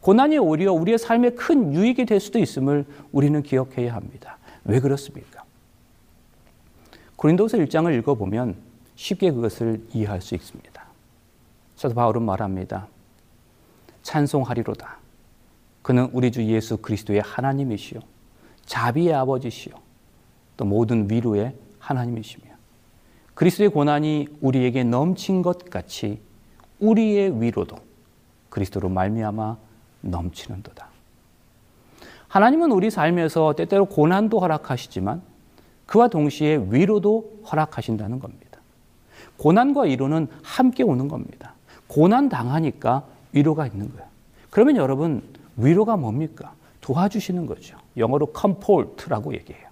고난이 0.00 0.38
오히려 0.38 0.72
우리의 0.72 0.96
삶에 0.96 1.30
큰 1.30 1.74
유익이 1.74 2.06
될 2.06 2.20
수도 2.20 2.38
있음을 2.38 2.86
우리는 3.12 3.42
기억해야 3.42 3.94
합니다. 3.94 4.38
왜 4.64 4.80
그렇습니까? 4.80 5.44
고린도서 7.16 7.58
1장을 7.58 7.94
읽어보면 7.98 8.71
쉽게 9.02 9.32
그것을 9.32 9.84
이해할 9.92 10.20
수 10.20 10.36
있습니다. 10.36 10.80
사도 11.74 11.92
바울은 11.92 12.22
말합니다. 12.22 12.86
찬송하리로다. 14.02 14.96
그는 15.82 16.08
우리 16.12 16.30
주 16.30 16.44
예수 16.44 16.76
그리스도의 16.76 17.20
하나님이시요. 17.20 17.98
자비의 18.64 19.12
아버지시요. 19.14 19.74
또 20.56 20.64
모든 20.64 21.10
위로의 21.10 21.56
하나님이시며. 21.80 22.44
그리스도의 23.34 23.70
고난이 23.70 24.38
우리에게 24.40 24.84
넘친 24.84 25.42
것 25.42 25.68
같이 25.68 26.20
우리의 26.78 27.42
위로도 27.42 27.76
그리스도로 28.50 28.88
말미암아 28.88 29.56
넘치는도다. 30.02 30.86
하나님은 32.28 32.70
우리 32.70 32.88
삶에서 32.88 33.54
때때로 33.54 33.86
고난도 33.86 34.38
허락하시지만 34.38 35.22
그와 35.86 36.06
동시에 36.06 36.64
위로도 36.70 37.42
허락하신다는 37.50 38.20
겁니다. 38.20 38.41
고난과 39.42 39.82
위로는 39.82 40.28
함께 40.44 40.84
오는 40.84 41.08
겁니다. 41.08 41.54
고난 41.88 42.28
당하니까 42.28 43.02
위로가 43.32 43.66
있는 43.66 43.90
거예요. 43.90 44.06
그러면 44.50 44.76
여러분 44.76 45.20
위로가 45.56 45.96
뭡니까? 45.96 46.52
도와주시는 46.80 47.46
거죠. 47.46 47.76
영어로 47.96 48.32
comfort라고 48.38 49.34
얘기해요. 49.34 49.66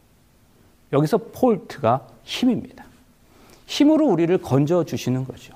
여기서 0.92 1.18
폴트가 1.32 2.04
힘입니다. 2.24 2.84
힘으로 3.66 4.08
우리를 4.08 4.36
건져 4.38 4.84
주시는 4.84 5.24
거죠. 5.24 5.54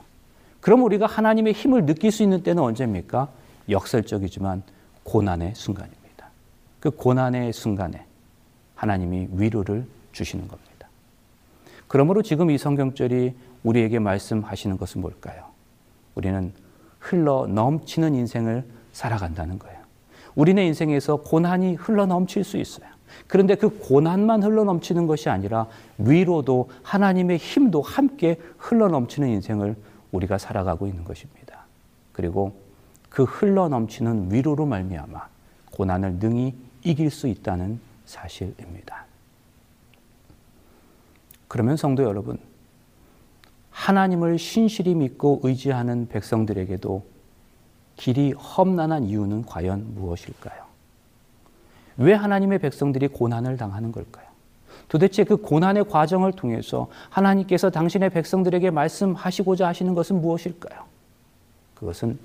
그럼 0.60 0.84
우리가 0.84 1.06
하나님의 1.06 1.52
힘을 1.52 1.84
느낄 1.84 2.12
수 2.12 2.22
있는 2.22 2.44
때는 2.44 2.62
언제입니까? 2.62 3.28
역설적이지만 3.68 4.62
고난의 5.02 5.54
순간입니다. 5.56 6.28
그 6.78 6.90
고난의 6.90 7.52
순간에 7.52 8.06
하나님이 8.76 9.30
위로를 9.32 9.84
주시는 10.12 10.46
겁니다. 10.46 10.88
그러므로 11.88 12.22
지금 12.22 12.50
이 12.50 12.58
성경절이 12.58 13.34
우리에게 13.64 13.98
말씀하시는 13.98 14.76
것은 14.76 15.00
뭘까요? 15.00 15.46
우리는 16.14 16.52
흘러 17.00 17.46
넘치는 17.48 18.14
인생을 18.14 18.64
살아간다는 18.92 19.58
거예요. 19.58 19.82
우리네 20.36 20.66
인생에서 20.66 21.16
고난이 21.16 21.74
흘러 21.74 22.06
넘칠 22.06 22.44
수 22.44 22.56
있어요. 22.56 22.88
그런데 23.26 23.54
그 23.54 23.78
고난만 23.78 24.42
흘러 24.42 24.64
넘치는 24.64 25.06
것이 25.06 25.28
아니라 25.28 25.66
위로도 25.98 26.70
하나님의 26.82 27.38
힘도 27.38 27.82
함께 27.82 28.40
흘러 28.58 28.88
넘치는 28.88 29.28
인생을 29.28 29.76
우리가 30.12 30.38
살아가고 30.38 30.86
있는 30.86 31.04
것입니다. 31.04 31.66
그리고 32.12 32.56
그 33.08 33.24
흘러 33.24 33.68
넘치는 33.68 34.32
위로로 34.32 34.66
말미암아 34.66 35.28
고난을 35.72 36.14
능히 36.18 36.54
이길 36.82 37.10
수 37.10 37.28
있다는 37.28 37.80
사실입니다. 38.04 39.04
그러면 41.48 41.76
성도 41.76 42.02
여러분, 42.02 42.38
하나님을 43.74 44.38
신실히 44.38 44.94
믿고 44.94 45.40
의지하는 45.42 46.08
백성들에게도 46.08 47.04
길이 47.96 48.32
험난한 48.32 49.04
이유는 49.04 49.46
과연 49.46 49.94
무엇일까요? 49.94 50.64
왜 51.96 52.14
하나님의 52.14 52.60
백성들이 52.60 53.08
고난을 53.08 53.56
당하는 53.56 53.90
걸까요? 53.92 54.24
도대체 54.88 55.24
그 55.24 55.36
고난의 55.36 55.84
과정을 55.84 56.32
통해서 56.32 56.88
하나님께서 57.10 57.70
당신의 57.70 58.10
백성들에게 58.10 58.70
말씀하시고자 58.70 59.66
하시는 59.66 59.92
것은 59.94 60.20
무엇일까요? 60.20 60.84
그것은 61.74 62.18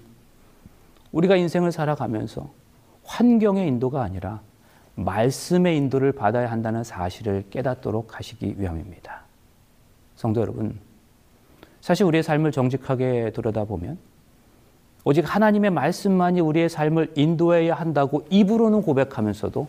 우리가 1.11 1.35
인생을 1.35 1.71
살아가면서 1.71 2.49
환경의 3.03 3.67
인도가 3.67 4.03
아니라 4.03 4.41
말씀의 4.95 5.77
인도를 5.77 6.11
받아야 6.11 6.51
한다는 6.51 6.83
사실을 6.83 7.45
깨닫도록 7.49 8.17
하시기 8.17 8.55
위함입니다. 8.59 9.21
성도 10.15 10.41
여러분, 10.41 10.79
사실 11.81 12.05
우리의 12.05 12.23
삶을 12.23 12.51
정직하게 12.51 13.31
들여다보면 13.33 13.97
오직 15.05 15.23
하나님의 15.23 15.71
말씀만이 15.71 16.41
우리의 16.41 16.69
삶을 16.69 17.13
인도해야 17.15 17.73
한다고 17.75 18.25
입으로는 18.29 18.81
고백하면서도 18.81 19.67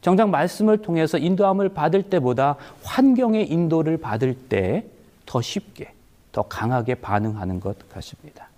정작 0.00 0.28
말씀을 0.28 0.78
통해서 0.78 1.18
인도함을 1.18 1.70
받을 1.70 2.04
때보다 2.04 2.56
환경의 2.82 3.50
인도를 3.50 3.96
받을 3.96 4.34
때 4.34 4.84
더 5.28 5.42
쉽게, 5.42 5.92
더 6.32 6.42
강하게 6.42 6.94
반응하는 6.94 7.60
것 7.60 7.76
같습니다. 7.90 8.48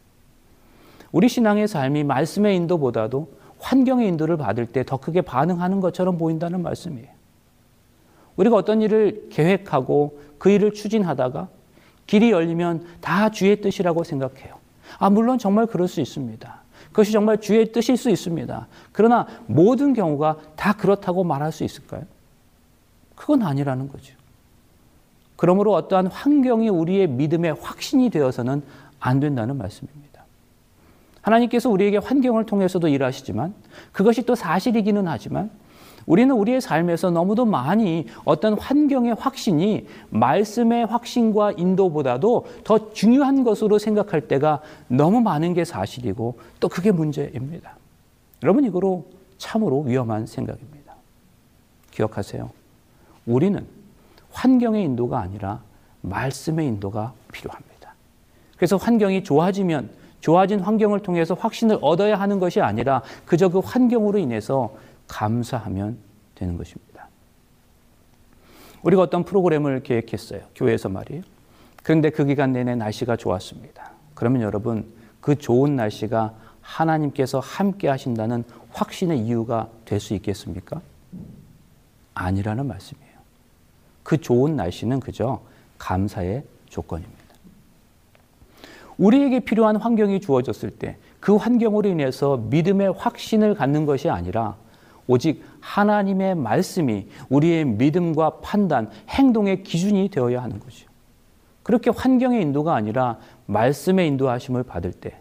우리 1.11 1.29
신앙의 1.29 1.67
삶이 1.67 2.05
말씀의 2.05 2.55
인도보다도 2.55 3.29
환경의 3.59 4.07
인도를 4.07 4.37
받을 4.37 4.67
때 4.67 4.85
더 4.85 4.97
크게 4.97 5.23
반응하는 5.23 5.81
것처럼 5.81 6.17
보인다는 6.17 6.63
말씀이에요. 6.63 7.09
우리가 8.37 8.55
어떤 8.55 8.81
일을 8.83 9.27
계획하고 9.31 10.21
그 10.39 10.51
일을 10.51 10.73
추진하다가 10.73 11.49
길이 12.07 12.31
열리면 12.31 12.85
다 13.01 13.31
주의 13.31 13.61
뜻이라고 13.61 14.05
생각해요. 14.05 14.55
아, 14.99 15.11
물론 15.11 15.39
정말 15.39 15.67
그럴 15.67 15.89
수 15.89 16.01
있습니다. 16.01 16.61
그것이 16.89 17.13
정말 17.13 17.41
주의 17.41 17.71
뜻일 17.73 17.97
수 17.97 18.11
있습니다. 18.11 18.67
그러나 18.93 19.27
모든 19.47 19.93
경우가 19.93 20.39
다 20.57 20.73
그렇다고 20.73 21.25
말할 21.25 21.53
수 21.53 21.65
있을까요? 21.65 22.03
그건 23.15 23.43
아니라는 23.43 23.89
거죠. 23.89 24.15
그러므로 25.37 25.73
어떠한 25.75 26.09
환경이 26.09 26.69
우리의 26.69 27.07
믿음의 27.07 27.55
확신이 27.61 28.11
되어서는 28.11 28.63
안 28.99 29.21
된다는 29.21 29.57
말씀입니다. 29.57 30.25
하나님께서 31.23 31.71
우리에게 31.71 31.99
환경을 31.99 32.47
통해서도 32.47 32.89
일하시지만 32.89 33.55
그것이 33.93 34.23
또 34.23 34.35
사실이기는 34.35 35.07
하지만 35.07 35.51
우리는 36.07 36.35
우리의 36.35 36.61
삶에서 36.61 37.11
너무도 37.11 37.45
많이 37.45 38.07
어떤 38.25 38.59
환경의 38.59 39.15
확신이 39.19 39.87
말씀의 40.11 40.87
확신과 40.87 41.53
인도보다도 41.53 42.47
더 42.65 42.93
중요한 42.93 43.45
것으로 43.45 43.79
생각할 43.79 44.29
때가 44.29 44.61
너무 44.89 45.21
많은 45.21 45.55
게 45.55 45.65
사실이고 45.65 46.39
또 46.59 46.69
그게 46.69 46.91
문제입니다. 46.91 47.77
여러분 48.43 48.65
이거로 48.65 49.05
참으로 49.39 49.83
위험한 49.83 50.27
생각입니다. 50.27 50.95
기억하세요. 51.91 52.51
우리는 53.27 53.67
환경의 54.33 54.85
인도가 54.85 55.21
아니라 55.21 55.61
말씀의 56.03 56.67
인도가 56.67 57.13
필요합니다. 57.33 57.95
그래서 58.57 58.77
환경이 58.77 59.25
좋아지면 59.25 59.91
좋아진 60.21 60.61
환경을 60.61 61.01
통해서 61.01 61.35
확신을 61.35 61.79
얻어야 61.81 62.21
하는 62.21 62.39
것이 62.39 62.61
아니라 62.61 63.03
그저 63.25 63.49
그 63.49 63.61
환경으로 63.61 64.19
인해서 64.19 64.75
감사하면 65.11 65.99
되는 66.35 66.57
것입니다. 66.57 67.09
우리가 68.83 69.03
어떤 69.03 69.25
프로그램을 69.25 69.83
계획했어요. 69.83 70.41
교회에서 70.55 70.89
말이에요. 70.89 71.23
그런데 71.83 72.11
그 72.11 72.25
기간 72.25 72.53
내내 72.53 72.77
날씨가 72.77 73.17
좋았습니다. 73.17 73.93
그러면 74.15 74.43
여러분, 74.43 74.87
그 75.21 75.37
좋은 75.37 75.77
날씨가 75.77 76.35
하나님께서 76.63 77.41
함께 77.41 77.89
하신다는 77.89 78.45
확신의 78.71 79.19
이유가 79.19 79.69
될 79.85 80.01
수 80.01 80.15
있겠습니까? 80.15 80.81
아니라는 82.15 82.67
말씀이에요. 82.67 83.11
그 84.03 84.19
좋은 84.19 84.57
날씨는 84.57 85.01
그저 85.01 85.43
감사의 85.79 86.45
조건입니다. 86.69 87.21
우리에게 88.97 89.41
필요한 89.41 89.77
환경이 89.77 90.21
주어졌을 90.21 90.71
때 90.71 90.97
그 91.21 91.37
환경으로 91.37 91.89
인해서 91.89 92.39
믿음의 92.39 92.95
확신을 92.97 93.55
갖는 93.55 93.85
것이 93.85 94.09
아니라 94.09 94.57
오직 95.11 95.43
하나님의 95.59 96.37
말씀이 96.37 97.09
우리의 97.31 97.65
믿음과 97.65 98.39
판단, 98.43 98.89
행동의 99.09 99.65
기준이 99.65 100.09
되어야 100.09 100.41
하는 100.41 100.61
거죠. 100.61 100.89
그렇게 101.65 101.91
환경의 101.91 102.41
인도가 102.41 102.77
아니라 102.77 103.19
말씀의 103.47 104.07
인도하심을 104.07 104.63
받을 104.63 104.93
때 104.93 105.19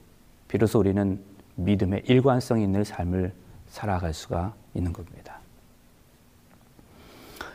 비로소 0.47 0.77
우리는 0.77 1.19
믿음의 1.55 2.03
일관성 2.05 2.61
있는 2.61 2.83
삶을 2.83 3.33
살아갈 3.67 4.13
수가 4.13 4.53
있는 4.75 4.93
겁니다. 4.93 5.39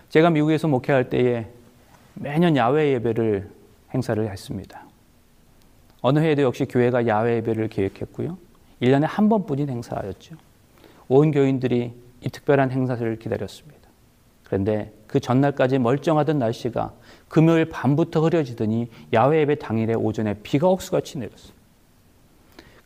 제가 0.09 0.31
미국에서 0.31 0.67
목회할 0.67 1.11
때에 1.11 1.47
매년 2.15 2.57
야외 2.57 2.95
예배를 2.95 3.49
행사를 3.95 4.29
했습니다. 4.29 4.83
어느 6.01 6.19
해에도 6.19 6.43
역시 6.43 6.65
교회가 6.65 7.07
야외 7.07 7.37
예배를 7.37 7.69
계획했고요. 7.69 8.37
1년에 8.83 9.07
한 9.07 9.29
번뿐인 9.29 9.71
행사였죠. 9.71 10.35
온 11.07 11.31
교인들이 11.31 12.04
이 12.25 12.31
특별한 12.31 12.71
행사를 12.71 13.19
기다렸습니다. 13.19 13.81
그런데 14.45 14.93
그 15.07 15.21
전날까지 15.21 15.79
멀쩡하던 15.79 16.39
날씨가 16.39 16.93
금요일 17.29 17.67
밤부터 17.67 18.21
흐려지더니 18.23 18.89
야외 19.13 19.41
예배 19.41 19.57
당일에 19.57 19.95
오전에 19.95 20.35
비가 20.43 20.69
억수같이 20.69 21.19
내렸어요. 21.19 21.53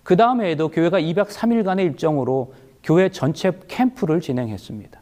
그 0.03 0.17
다음 0.17 0.41
해에도 0.41 0.69
교회가 0.69 1.01
203일간의 1.01 1.85
일정으로 1.85 2.55
교회 2.83 3.11
전체 3.11 3.53
캠프를 3.69 4.21
진행했습니다. 4.21 5.01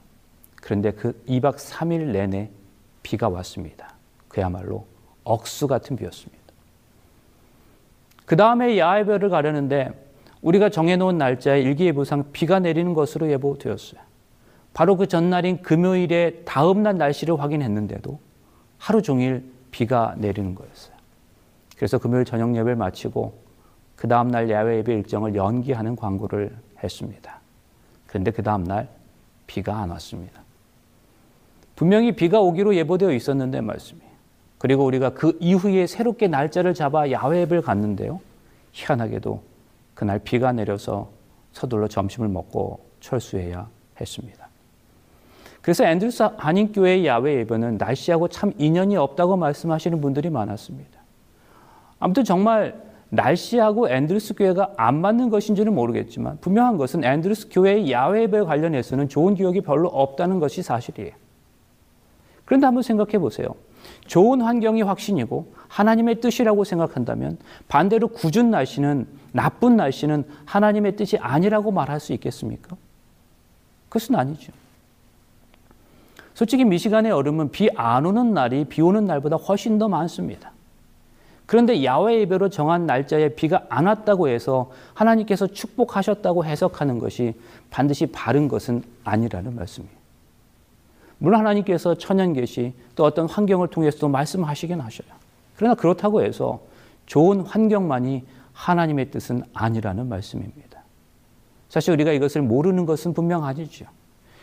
그런데 0.57 0.91
그 0.91 1.13
2박 1.29 1.57
3일 1.57 2.07
내내 2.07 2.51
비가 3.03 3.29
왔습니다. 3.29 3.95
그야말로 4.29 4.87
억수 5.23 5.69
같은 5.69 5.97
비였습니다. 5.97 6.43
그 8.25 8.35
다음에 8.35 8.77
야외별을 8.77 9.29
가려는데 9.29 9.93
우리가 10.43 10.71
정해놓은 10.71 11.19
날짜에 11.19 11.61
일기예보상 11.63 12.33
비가 12.33 12.59
내리는 12.59 12.93
것으로 12.93 13.31
예보되었어요. 13.31 14.06
바로 14.77 14.99
그 14.99 15.07
전날인 15.07 15.63
금요일에 15.63 16.43
다음날 16.45 16.99
날씨를 16.99 17.41
확인했는데도 17.41 18.21
하루 18.77 19.01
종일 19.01 19.51
비가 19.71 20.15
내리는 20.19 20.55
거였어요. 20.55 20.95
그래서 21.79 21.97
금요일 21.97 22.27
저녁 22.27 22.55
예배를 22.55 22.77
마치고 22.77 23.33
그 23.97 24.07
다음날 24.07 24.51
야외 24.51 24.77
예배 24.77 24.93
일정을 24.93 25.35
연기하는 25.35 25.97
광고를 25.97 26.55
했습니다. 26.85 27.41
그런데 28.07 28.31
그 28.31 28.43
다음날 28.43 28.91
비가 29.47 29.79
안 29.79 29.89
왔습니다. 29.89 30.43
분명히 31.75 32.13
비가 32.13 32.43
오기로 32.43 32.77
예보되어 32.77 33.13
있었는데 33.13 33.63
말씀이 33.63 34.03
그리고 34.59 34.85
우리가 34.85 35.15
그 35.15 35.39
이후에 35.41 35.87
새롭게 35.87 36.29
날짜를 36.29 36.75
잡아 36.75 37.11
야외 37.11 37.41
예배를 37.41 37.63
갔는데요. 37.63 38.21
희한하게도 38.73 39.43
그날 39.95 40.19
비가 40.19 40.53
내려서 40.53 41.11
서둘러 41.55 41.89
점심을 41.89 42.29
먹고 42.29 42.81
철수해야 43.01 43.71
했습니다. 43.99 44.46
그래서 45.67 45.85
앤드루스 45.85 46.23
한인교회의 46.37 47.05
야외 47.07 47.39
예배는 47.39 47.79
날씨하고 47.79 48.29
참 48.29 48.53
인연이 48.57 48.97
없다고 48.97 49.37
말씀하시는 49.37 50.01
분들이 50.01 50.31
많았습니다. 50.31 51.01
아무튼 51.99 52.23
정말 52.23 52.81
날씨하고 53.09 53.91
앤드루스 53.91 54.35
교회가 54.35 54.75
안 54.77 55.01
맞는 55.01 55.29
것인지는 55.29 55.75
모르겠지만 55.75 56.39
분명한 56.41 56.77
것은 56.77 57.03
앤드루스 57.03 57.49
교회의 57.51 57.91
야외 57.91 58.23
예배 58.23 58.43
관련해서는 58.43 59.09
좋은 59.09 59.35
기억이 59.35 59.63
별로 59.63 59.89
없다는 59.89 60.39
것이 60.39 60.63
사실이에요. 60.63 61.11
그런데 62.45 62.67
한번 62.67 62.85
생각해 62.85 63.19
보세요. 63.19 63.49
좋은 64.07 64.43
환경이 64.43 64.83
확신이고 64.83 65.53
하나님의 65.67 66.21
뜻이라고 66.21 66.63
생각한다면 66.63 67.39
반대로 67.67 68.07
굳은 68.07 68.53
날씨는 68.53 69.09
나쁜 69.33 69.75
날씨는 69.75 70.27
하나님의 70.45 70.95
뜻이 70.95 71.19
아니라고 71.19 71.73
말할 71.73 71.99
수 71.99 72.13
있겠습니까? 72.13 72.77
그것은 73.89 74.15
아니죠. 74.15 74.53
솔직히 76.37 76.67
미시간의 76.67 77.13
얼음은 77.13 77.51
비 77.51 77.71
안 77.77 78.05
오는 78.05 78.35
날이 78.35 78.67
비 78.67 78.83
오는 78.83 79.07
날보다 79.07 79.37
훨씬 79.37 79.79
더 79.79 79.89
많습니다. 79.89 80.53
그런데 81.47 81.83
야외 81.83 82.21
예배로 82.21 82.51
정한 82.51 82.85
날짜에 82.85 83.31
비가 83.31 83.65
안 83.71 83.87
왔다고 83.87 84.29
해서 84.29 84.71
하나님께서 84.93 85.47
축복하셨다고 85.47 86.45
해석하는 86.45 86.99
것이 86.99 87.33
반드시 87.71 88.05
바른 88.05 88.49
것은 88.49 88.83
아니라는 89.03 89.57
말씀이에요. 89.57 89.97
물론 91.17 91.41
하나님께서 91.41 91.95
천연 91.95 92.35
계시 92.35 92.75
또 92.97 93.05
어떤 93.05 93.27
환경을 93.27 93.69
통해서도 93.69 94.09
말씀하시긴 94.09 94.79
하셔요. 94.79 95.09
그러나 95.57 95.75
그렇다고 95.75 96.21
해서 96.21 96.61
좋은 97.07 97.41
환경만이 97.41 98.25
하나님의 98.53 99.11
뜻은 99.11 99.43
아니라는 99.55 100.11
말씀입니다. 100.11 100.83
사실 101.71 101.95
우리가 101.95 102.13
이것을 102.13 102.43
모르는 102.43 102.85
것은 102.85 103.15
분명하지죠. 103.15 103.87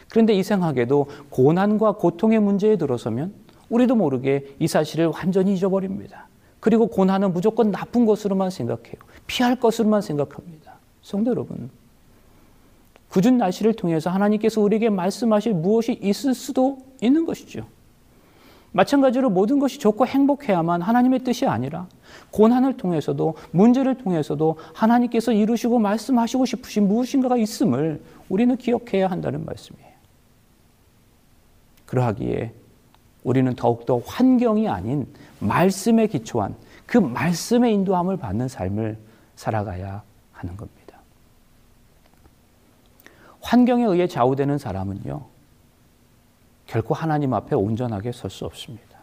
그런데 0.09 0.33
이상하게도 0.33 1.07
고난과 1.29 1.93
고통의 1.93 2.39
문제에 2.39 2.77
들어서면 2.77 3.33
우리도 3.69 3.95
모르게 3.95 4.55
이 4.59 4.67
사실을 4.67 5.07
완전히 5.07 5.53
잊어버립니다. 5.53 6.27
그리고 6.59 6.87
고난은 6.87 7.33
무조건 7.33 7.71
나쁜 7.71 8.05
것으로만 8.05 8.49
생각해요. 8.49 8.95
피할 9.27 9.59
것으로만 9.59 10.01
생각합니다. 10.01 10.75
성도 11.01 11.31
여러분, 11.31 11.69
굳은 13.09 13.37
날씨를 13.37 13.73
통해서 13.73 14.09
하나님께서 14.09 14.61
우리에게 14.61 14.89
말씀하실 14.89 15.53
무엇이 15.53 15.99
있을 16.01 16.33
수도 16.33 16.79
있는 17.01 17.25
것이죠. 17.25 17.65
마찬가지로 18.71 19.29
모든 19.29 19.59
것이 19.59 19.79
좋고 19.79 20.07
행복해야만 20.07 20.81
하나님의 20.81 21.19
뜻이 21.19 21.45
아니라 21.45 21.87
고난을 22.31 22.77
통해서도 22.77 23.35
문제를 23.51 23.99
통해서도 23.99 24.57
하나님께서 24.73 25.31
이루시고 25.31 25.77
말씀하시고 25.79 26.45
싶으신 26.45 26.87
무엇인가가 26.87 27.37
있음을 27.37 28.01
우리는 28.29 28.57
기억해야 28.57 29.11
한다는 29.11 29.45
말씀이에요. 29.45 29.92
그러하기에 31.93 32.51
우리는 33.23 33.55
더욱더 33.55 33.99
환경이 33.99 34.67
아닌 34.67 35.07
말씀에 35.39 36.07
기초한 36.07 36.55
그 36.87 36.97
말씀의 36.97 37.71
인도함을 37.71 38.17
받는 38.17 38.47
삶을 38.47 38.97
살아가야 39.35 40.01
하는 40.31 40.57
겁니다. 40.57 40.97
환경에 43.41 43.83
의해 43.83 44.07
좌우되는 44.07 44.57
사람은요, 44.57 45.21
결코 46.65 46.95
하나님 46.95 47.35
앞에 47.35 47.55
온전하게 47.55 48.11
설 48.11 48.31
수 48.31 48.45
없습니다. 48.45 48.97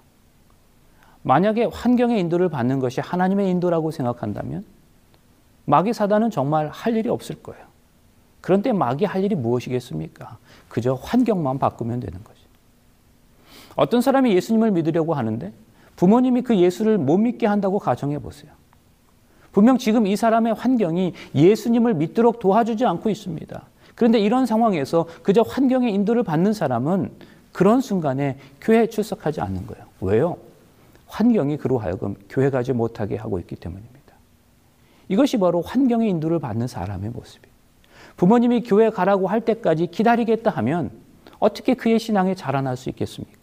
만약에 1.22 1.66
환경의 1.66 2.18
인도를 2.18 2.48
받는 2.48 2.80
것이 2.80 3.00
하나님의 3.00 3.50
인도라고 3.50 3.92
생각한다면 3.92 4.64
마귀 5.66 5.92
사단은 5.92 6.30
정말 6.30 6.66
할 6.68 6.96
일이 6.96 7.08
없을 7.08 7.40
거예요. 7.40 7.64
그런데 8.40 8.72
마귀 8.72 9.04
할 9.04 9.22
일이 9.22 9.36
무엇이겠습니까? 9.36 10.38
그저 10.68 10.94
환경만 10.94 11.60
바꾸면 11.60 12.00
되는 12.00 12.24
거죠. 12.24 12.39
어떤 13.80 14.02
사람이 14.02 14.34
예수님을 14.34 14.72
믿으려고 14.72 15.14
하는데 15.14 15.54
부모님이 15.96 16.42
그 16.42 16.54
예수를 16.54 16.98
못 16.98 17.16
믿게 17.16 17.46
한다고 17.46 17.78
가정해 17.78 18.18
보세요. 18.18 18.52
분명 19.52 19.78
지금 19.78 20.06
이 20.06 20.16
사람의 20.16 20.52
환경이 20.52 21.14
예수님을 21.34 21.94
믿도록 21.94 22.40
도와주지 22.40 22.84
않고 22.84 23.08
있습니다. 23.08 23.62
그런데 23.94 24.20
이런 24.20 24.44
상황에서 24.44 25.06
그저 25.22 25.40
환경의 25.40 25.94
인도를 25.94 26.24
받는 26.24 26.52
사람은 26.52 27.10
그런 27.52 27.80
순간에 27.80 28.36
교회에 28.60 28.88
출석하지 28.88 29.40
않는 29.40 29.66
거예요. 29.66 29.86
왜요? 30.02 30.36
환경이 31.06 31.56
그로 31.56 31.78
하여금 31.78 32.16
교회 32.28 32.50
가지 32.50 32.74
못하게 32.74 33.16
하고 33.16 33.38
있기 33.38 33.56
때문입니다. 33.56 33.98
이것이 35.08 35.38
바로 35.38 35.62
환경의 35.62 36.10
인도를 36.10 36.38
받는 36.38 36.66
사람의 36.66 37.10
모습이에요. 37.12 37.54
부모님이 38.18 38.62
교회 38.62 38.90
가라고 38.90 39.26
할 39.26 39.40
때까지 39.40 39.86
기다리겠다 39.86 40.50
하면 40.50 40.90
어떻게 41.38 41.72
그의 41.72 41.98
신앙에 41.98 42.34
자라날 42.34 42.76
수 42.76 42.90
있겠습니까? 42.90 43.39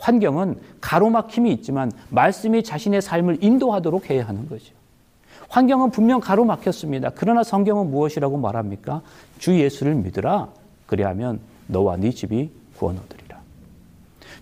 환경은 0.00 0.56
가로막힘이 0.80 1.52
있지만 1.52 1.92
말씀이 2.08 2.62
자신의 2.62 3.02
삶을 3.02 3.38
인도하도록 3.44 4.10
해야 4.10 4.26
하는 4.26 4.48
거죠. 4.48 4.74
환경은 5.48 5.90
분명 5.90 6.20
가로막혔습니다. 6.20 7.10
그러나 7.14 7.42
성경은 7.42 7.90
무엇이라고 7.90 8.38
말합니까? 8.38 9.02
주 9.38 9.58
예수를 9.58 9.94
믿으라. 9.94 10.48
그리하면 10.86 11.40
너와 11.66 11.96
네 11.96 12.10
집이 12.10 12.50
구원 12.76 12.98
얻으리라. 12.98 13.38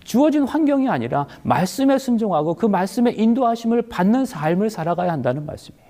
주어진 0.03 0.43
환경이 0.43 0.89
아니라 0.89 1.27
말씀에 1.43 1.97
순종하고 1.97 2.55
그 2.55 2.65
말씀의 2.65 3.19
인도하심을 3.19 3.83
받는 3.83 4.25
삶을 4.25 4.69
살아가야 4.69 5.11
한다는 5.11 5.45
말씀이에요. 5.45 5.89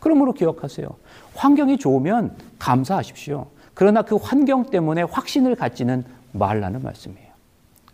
그러므로 0.00 0.32
기억하세요. 0.32 0.88
환경이 1.34 1.78
좋으면 1.78 2.34
감사하십시오. 2.58 3.46
그러나 3.74 4.02
그 4.02 4.16
환경 4.16 4.64
때문에 4.64 5.02
확신을 5.02 5.54
갖지는 5.54 6.04
말라는 6.32 6.82
말씀이에요. 6.82 7.25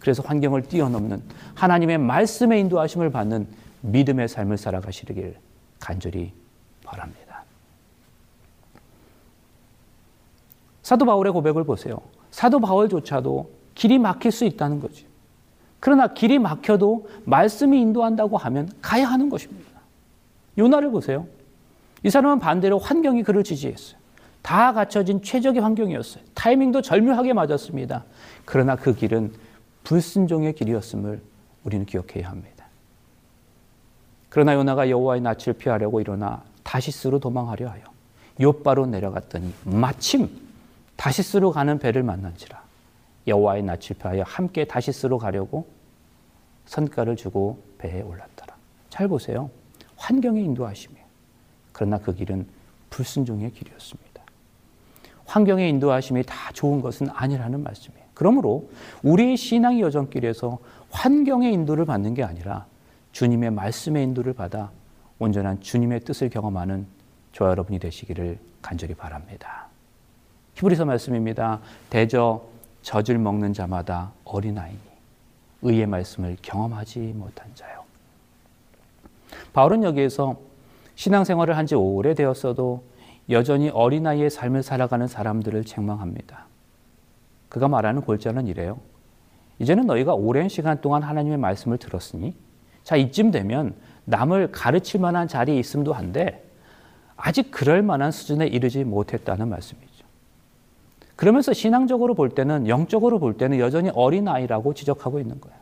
그래서 0.03 0.21
환경을 0.27 0.63
뛰어넘는 0.63 1.23
하나님의 1.55 1.99
말씀의 1.99 2.59
인도하심을 2.63 3.11
받는 3.11 3.47
믿음의 3.83 4.27
삶을 4.27 4.59
살아가시길 4.59 5.37
간절히 5.79 6.33
바랍니다. 6.85 7.45
사도 10.83 11.05
바울의 11.05 11.33
고백을 11.33 11.63
보세요. 11.63 12.01
사도 12.33 12.59
바울조차도 12.59 13.49
길이 13.77 14.01
막힐 14.01 14.33
수 14.33 14.45
있다는 14.45 14.81
거지. 14.81 15.07
그러나 15.79 16.09
길이 16.13 16.41
막혀도 16.41 17.09
말씀이 17.25 17.81
인도한다고 17.81 18.37
하면 18.39 18.73
가야 18.83 19.07
하는 19.07 19.29
것입니다. 19.29 19.71
요나를 20.59 20.91
보세요. 20.91 21.29
이 22.03 22.11
사람은 22.11 22.41
반대로 22.41 22.81
환경이 22.81 23.23
그를 23.23 23.45
지지했어요. 23.45 23.97
다 24.43 24.73
갖춰진 24.73 25.23
최적의 25.23 25.63
환경이었어요. 25.63 26.25
타이밍도 26.35 26.83
절묘하게 26.83 27.35
맞았습니다. 27.35 28.05
그러나 28.45 28.75
그 28.75 28.97
길은 28.97 29.33
불순종의 29.85 30.55
길이었음을 30.55 31.23
우리는 31.65 31.87
기억해야 31.87 32.29
합니다. 32.29 32.67
그러나 34.29 34.55
요나가 34.55 34.89
여호와의 34.89 35.21
낯을 35.21 35.55
피하려고 35.59 36.01
일어나 36.01 36.43
다시스로 36.63 37.19
도망하려 37.19 37.69
하여 37.69 37.83
요바로 38.41 38.87
내려갔더니 38.87 39.53
마침 39.65 40.29
다시스로 40.97 41.51
가는 41.51 41.79
배를 41.79 42.03
만난지라 42.03 42.63
여호와의 43.27 43.63
낯을 43.63 43.97
피하여 44.01 44.23
함께 44.23 44.65
다시스로 44.65 45.19
가려고 45.19 45.67
선가를 46.67 47.17
주고 47.17 47.63
배에 47.79 48.01
올랐더라. 48.03 48.57
잘 48.89 49.09
보세요. 49.09 49.51
환경의 49.97 50.45
인도하심이에요. 50.45 51.05
그러나 51.73 51.99
그 51.99 52.15
길은 52.15 52.47
불순종의 52.91 53.53
길이었습니다. 53.53 54.23
환경의 55.27 55.69
인도하심이 55.71 56.25
다 56.25 56.53
좋은 56.53 56.81
것은 56.81 57.09
아니라는 57.11 57.63
말씀이에요. 57.63 58.02
그러므로 58.23 58.71
우리의 59.03 59.37
신앙의 59.37 59.81
여정길에서 59.81 60.61
환경의 60.93 61.53
인도를 61.55 61.85
받는 61.85 62.15
게 62.15 62.23
아니라 62.23 62.67
주님의 63.11 63.51
말씀의 63.51 64.05
인도를 64.05 64.33
받아 64.33 64.71
온전한 65.19 65.61
주님의 65.61 66.01
뜻을 66.01 66.31
경험하는 66.31 66.87
저와 67.33 67.51
여러분이 67.51 67.81
되시기를 67.81 68.39
간절히 68.63 68.95
바랍니다. 68.95 69.67
히브리서 70.55 70.85
말씀입니다. 70.85 71.59
대저 71.91 72.45
젖을 72.83 73.19
먹는 73.19 73.55
자마다 73.55 74.13
어린아이니 74.25 74.79
의의 75.63 75.87
말씀을 75.87 76.37
경험하지 76.43 77.01
못한 77.17 77.49
자요. 77.57 77.83
바울은 79.53 79.83
여기에서 79.83 80.37
신앙생활을 80.95 81.57
한 81.57 81.67
지 81.67 81.75
오래되었어도 81.75 82.85
여전히 83.31 83.69
어린아이의 83.69 84.31
삶을 84.31 84.63
살아가는 84.63 85.09
사람들을 85.09 85.65
책망합니다. 85.65 86.52
그가 87.53 87.69
말하는 87.69 88.01
골자는 88.01 88.47
이래요. 88.47 88.79
이제는 89.59 89.87
너희가 89.87 90.15
오랜 90.15 90.49
시간 90.49 90.81
동안 90.81 91.03
하나님의 91.03 91.37
말씀을 91.37 91.77
들었으니 91.77 92.35
자 92.83 92.97
이쯤 92.97 93.31
되면 93.31 93.75
남을 94.07 94.53
가르칠 94.53 94.99
만한 94.99 95.29
자리에 95.29 95.59
있음도 95.59 95.93
한데 95.93 96.49
아직 97.15 97.51
그럴 97.51 97.83
만한 97.83 98.11
수준에 98.11 98.47
이르지 98.47 98.85
못했다는 98.85 99.51
말씀이죠. 99.51 100.07
그러면서 101.15 101.53
신앙적으로 101.53 102.15
볼 102.15 102.31
때는 102.31 102.69
영적으로 102.69 103.19
볼 103.19 103.37
때는 103.37 103.59
여전히 103.59 103.91
어린 103.91 104.29
아이라고 104.29 104.73
지적하고 104.73 105.21
있는 105.21 105.39
거예요. 105.39 105.57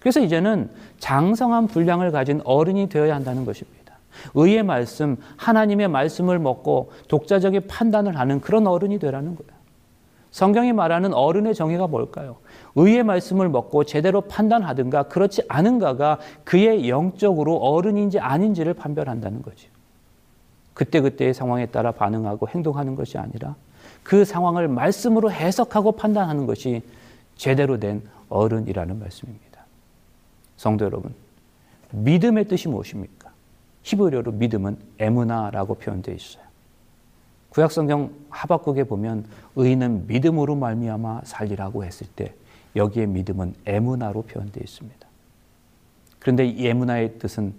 그래서 0.00 0.18
이제는 0.18 0.70
장성한 0.98 1.66
분량을 1.66 2.10
가진 2.10 2.40
어른이 2.44 2.88
되어야 2.88 3.14
한다는 3.14 3.44
것입니다. 3.44 3.98
의의 4.32 4.62
말씀, 4.62 5.18
하나님의 5.36 5.88
말씀을 5.88 6.38
먹고 6.38 6.90
독자적인 7.08 7.66
판단을 7.68 8.18
하는 8.18 8.40
그런 8.40 8.66
어른이 8.66 8.98
되라는 8.98 9.36
거예요. 9.36 9.61
성경이 10.32 10.72
말하는 10.72 11.12
어른의 11.12 11.54
정의가 11.54 11.86
뭘까요? 11.86 12.36
의의 12.74 13.04
말씀을 13.04 13.50
먹고 13.50 13.84
제대로 13.84 14.22
판단하든가 14.22 15.04
그렇지 15.04 15.42
않은가가 15.46 16.18
그의 16.44 16.88
영적으로 16.88 17.56
어른인지 17.56 18.18
아닌지를 18.18 18.72
판별한다는 18.74 19.42
거죠. 19.42 19.68
그때그때의 20.72 21.34
상황에 21.34 21.66
따라 21.66 21.92
반응하고 21.92 22.48
행동하는 22.48 22.96
것이 22.96 23.18
아니라 23.18 23.54
그 24.02 24.24
상황을 24.24 24.68
말씀으로 24.68 25.30
해석하고 25.30 25.92
판단하는 25.92 26.46
것이 26.46 26.82
제대로 27.36 27.78
된 27.78 28.02
어른이라는 28.30 28.98
말씀입니다. 28.98 29.66
성도 30.56 30.86
여러분, 30.86 31.14
믿음의 31.90 32.48
뜻이 32.48 32.68
무엇입니까? 32.68 33.30
히브리어로 33.82 34.32
믿음은 34.32 34.78
에무나라고 34.98 35.74
표현되어 35.74 36.14
있어요. 36.14 36.42
구약성경 37.52 38.10
하박국에 38.30 38.84
보면 38.84 39.26
의인은 39.56 40.06
믿음으로 40.06 40.56
말미암아 40.56 41.22
살리라고 41.24 41.84
했을 41.84 42.06
때 42.06 42.34
여기에 42.76 43.06
믿음은 43.06 43.54
에무나로 43.66 44.22
표현되어 44.22 44.62
있습니다. 44.62 45.06
그런데 46.18 46.46
이 46.46 46.66
에무나의 46.66 47.18
뜻은 47.18 47.52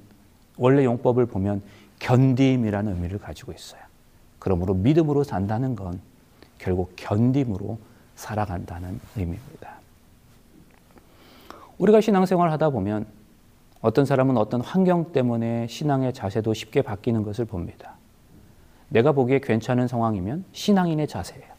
원래 0.58 0.86
용법을 0.86 1.26
보면 1.26 1.62
견딤이라는 2.00 2.94
의미를 2.96 3.20
가지고 3.20 3.52
있어요. 3.52 3.82
그러므로 4.40 4.74
믿음으로 4.74 5.24
산다는 5.24 5.76
건 5.76 6.00
결국 6.58 6.94
견딤으로 6.96 7.78
살아간다는 8.16 9.00
의미입니다. 9.16 9.74
우리가 11.78 12.02
신앙생활 12.02 12.52
하다 12.52 12.70
보면 12.70 13.06
어떤 13.82 14.06
사람은 14.06 14.38
어떤 14.38 14.62
환경 14.62 15.12
때문에 15.12 15.68
신앙의 15.68 16.14
자세도 16.14 16.54
쉽게 16.54 16.82
바뀌는 16.82 17.24
것을 17.24 17.46
봅니다. 17.46 17.96
내가 18.90 19.12
보기에 19.12 19.40
괜찮은 19.40 19.88
상황이면 19.88 20.46
신앙인의 20.54 21.08
자세예요. 21.08 21.53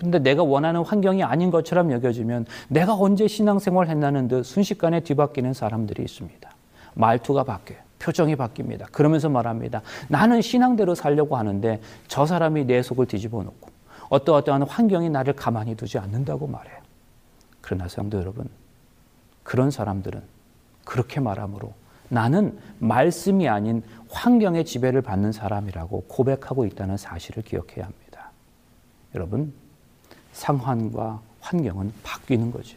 그런데 0.00 0.18
내가 0.18 0.42
원하는 0.42 0.82
환경이 0.82 1.22
아닌 1.22 1.50
것처럼 1.50 1.92
여겨지면 1.92 2.46
내가 2.68 2.94
언제 2.94 3.28
신앙생활 3.28 3.88
했나는 3.88 4.28
듯 4.28 4.44
순식간에 4.44 5.00
뒤바뀌는 5.00 5.52
사람들이 5.52 6.02
있습니다. 6.02 6.50
말투가 6.94 7.44
바뀌어요. 7.44 7.78
표정이 7.98 8.34
바뀝니다. 8.34 8.90
그러면서 8.92 9.28
말합니다. 9.28 9.82
나는 10.08 10.40
신앙대로 10.40 10.94
살려고 10.94 11.36
하는데 11.36 11.82
저 12.08 12.24
사람이 12.24 12.64
내 12.64 12.80
속을 12.80 13.04
뒤집어 13.04 13.42
놓고 13.42 13.68
어떠어떠한 14.08 14.62
환경이 14.62 15.10
나를 15.10 15.34
가만히 15.34 15.74
두지 15.74 15.98
않는다고 15.98 16.46
말해요. 16.46 16.78
그러나 17.60 17.86
성도 17.86 18.16
여러분, 18.18 18.48
그런 19.42 19.70
사람들은 19.70 20.22
그렇게 20.86 21.20
말하므로 21.20 21.74
나는 22.08 22.58
말씀이 22.78 23.50
아닌 23.50 23.82
환경의 24.08 24.64
지배를 24.64 25.02
받는 25.02 25.32
사람이라고 25.32 26.04
고백하고 26.08 26.64
있다는 26.64 26.96
사실을 26.96 27.42
기억해야 27.42 27.84
합니다. 27.84 28.30
여러분, 29.14 29.52
상황과 30.32 31.20
환경은 31.40 31.92
바뀌는 32.02 32.50
거죠. 32.50 32.76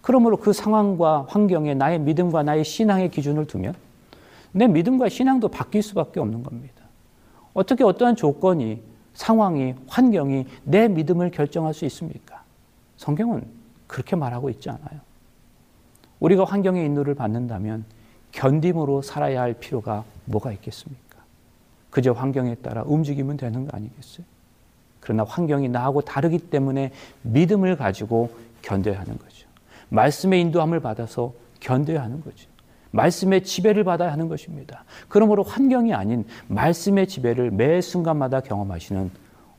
그러므로 0.00 0.36
그 0.36 0.52
상황과 0.52 1.26
환경에 1.28 1.74
나의 1.74 2.00
믿음과 2.00 2.42
나의 2.42 2.64
신앙의 2.64 3.10
기준을 3.10 3.46
두면 3.46 3.74
내 4.52 4.66
믿음과 4.66 5.08
신앙도 5.08 5.48
바뀔 5.48 5.82
수밖에 5.82 6.20
없는 6.20 6.42
겁니다. 6.42 6.82
어떻게 7.54 7.84
어떠한 7.84 8.16
조건이, 8.16 8.82
상황이, 9.14 9.74
환경이 9.86 10.46
내 10.64 10.88
믿음을 10.88 11.30
결정할 11.30 11.74
수 11.74 11.84
있습니까? 11.86 12.42
성경은 12.96 13.46
그렇게 13.86 14.16
말하고 14.16 14.50
있지 14.50 14.70
않아요. 14.70 15.00
우리가 16.20 16.44
환경의 16.44 16.84
인도를 16.86 17.14
받는다면 17.14 17.84
견딤으로 18.32 19.02
살아야 19.02 19.42
할 19.42 19.54
필요가 19.54 20.04
뭐가 20.24 20.52
있겠습니까? 20.52 21.18
그저 21.90 22.12
환경에 22.12 22.54
따라 22.56 22.82
움직이면 22.86 23.36
되는 23.36 23.66
거 23.66 23.76
아니겠어요? 23.76 24.24
그러나 25.02 25.24
환경이 25.24 25.68
나하고 25.68 26.00
다르기 26.00 26.38
때문에 26.38 26.92
믿음을 27.22 27.76
가지고 27.76 28.30
견뎌야 28.62 29.00
하는 29.00 29.18
거죠. 29.18 29.48
말씀의 29.90 30.40
인도함을 30.40 30.80
받아서 30.80 31.34
견뎌야 31.60 32.02
하는 32.02 32.22
거죠. 32.22 32.48
말씀의 32.92 33.42
지배를 33.42 33.84
받아야 33.84 34.12
하는 34.12 34.28
것입니다. 34.28 34.84
그러므로 35.08 35.42
환경이 35.42 35.92
아닌 35.92 36.24
말씀의 36.46 37.08
지배를 37.08 37.50
매 37.50 37.80
순간마다 37.80 38.40
경험하시는 38.40 39.10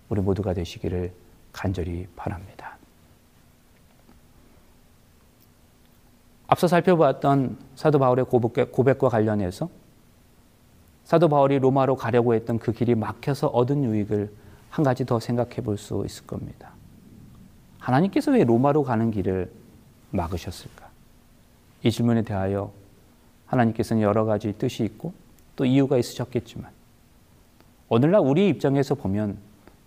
우리 0.09 0.21
모두가 0.21 0.53
되시기를 0.53 1.11
간절히 1.51 2.07
바랍니다. 2.15 2.77
앞서 6.47 6.67
살펴보았던 6.67 7.57
사도 7.75 7.99
바울의 7.99 8.25
고백과 8.25 9.09
관련해서 9.09 9.69
사도 11.03 11.27
바울이 11.27 11.59
로마로 11.59 11.95
가려고 11.95 12.33
했던 12.33 12.59
그 12.59 12.71
길이 12.71 12.95
막혀서 12.95 13.47
얻은 13.47 13.83
유익을 13.83 14.42
한 14.73 14.83
가지 14.83 15.05
더 15.05 15.19
생각해 15.19 15.57
볼 15.57 15.77
수 15.77 16.01
있을 16.03 16.25
겁니다. 16.25 16.71
하나님께서 17.77 18.31
왜 18.31 18.43
로마로 18.43 18.81
가는 18.83 19.11
길을 19.11 19.51
막으셨을까? 20.09 20.89
이 21.83 21.91
질문에 21.91 22.23
대하여 22.23 22.71
하나님께서는 23.45 24.01
여러 24.01 24.25
가지 24.25 24.51
뜻이 24.53 24.83
있고 24.83 25.13
또 25.55 25.65
이유가 25.65 25.97
있으셨겠지만 25.97 26.71
오늘날 27.87 28.21
우리 28.21 28.49
입장에서 28.49 28.95
보면 28.95 29.37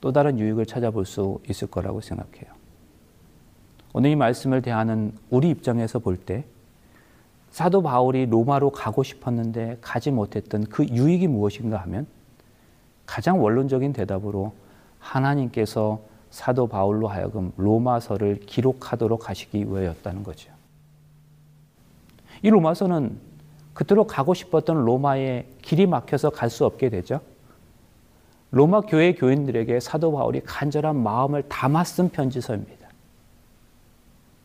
또 0.01 0.13
다른 0.13 0.39
유익을 0.39 0.67
찾아볼 0.67 1.05
수 1.05 1.41
있을 1.51 1.67
거라고 1.67 2.01
생각해요. 2.01 2.55
오늘 3.93 4.11
이 4.11 4.17
말씀을 4.17 4.63
대하는 4.63 5.13
우리 5.31 5.51
입장에서 5.51 5.99
볼 5.99 6.17
때 6.17 6.45
사도 7.51 7.83
바울이 7.83 8.27
로마로 8.27 8.71
가고 8.71 9.03
싶었는데 9.03 9.79
가지 9.81 10.13
못했던 10.13 10.63
그 10.65 10.85
유익이 10.85 11.27
무엇인가 11.27 11.79
하면 11.79 12.07
가장 13.05 13.43
원론적인 13.43 13.93
대답으로 13.93 14.53
하나님께서 15.07 16.01
사도 16.31 16.67
바울로 16.67 17.09
하여금 17.09 17.53
로마서를 17.57 18.41
기록하도록 18.41 19.29
하시기 19.29 19.65
위하였다는 19.65 20.23
거죠. 20.23 20.51
이 22.43 22.51
로마서는 22.51 23.19
그토록 23.73 24.09
가고 24.09 24.35
싶었던 24.35 24.85
로마에 24.85 25.47
길이 25.63 25.87
막혀서 25.87 26.31
갈 26.31 26.51
수 26.51 26.65
없게 26.65 26.89
되죠. 26.91 27.21
로마 28.51 28.81
교회 28.81 29.13
교인들에게 29.13 29.81
사도 29.81 30.13
바울이 30.13 30.41
간절한 30.41 30.97
마음을 30.97 31.43
담아 31.49 31.85
쓴 31.85 32.09
편지서입니다. 32.09 32.89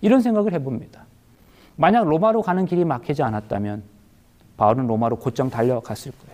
이런 0.02 0.22
생각을 0.22 0.54
해봅니다. 0.54 1.06
만약 1.76 2.06
로마로 2.06 2.42
가는 2.42 2.66
길이 2.66 2.84
막히지 2.84 3.24
않았다면 3.24 3.84
바울은 4.58 4.88
로마로 4.88 5.18
곧장 5.18 5.50
달려갔을 5.50 6.12
거예요. 6.12 6.31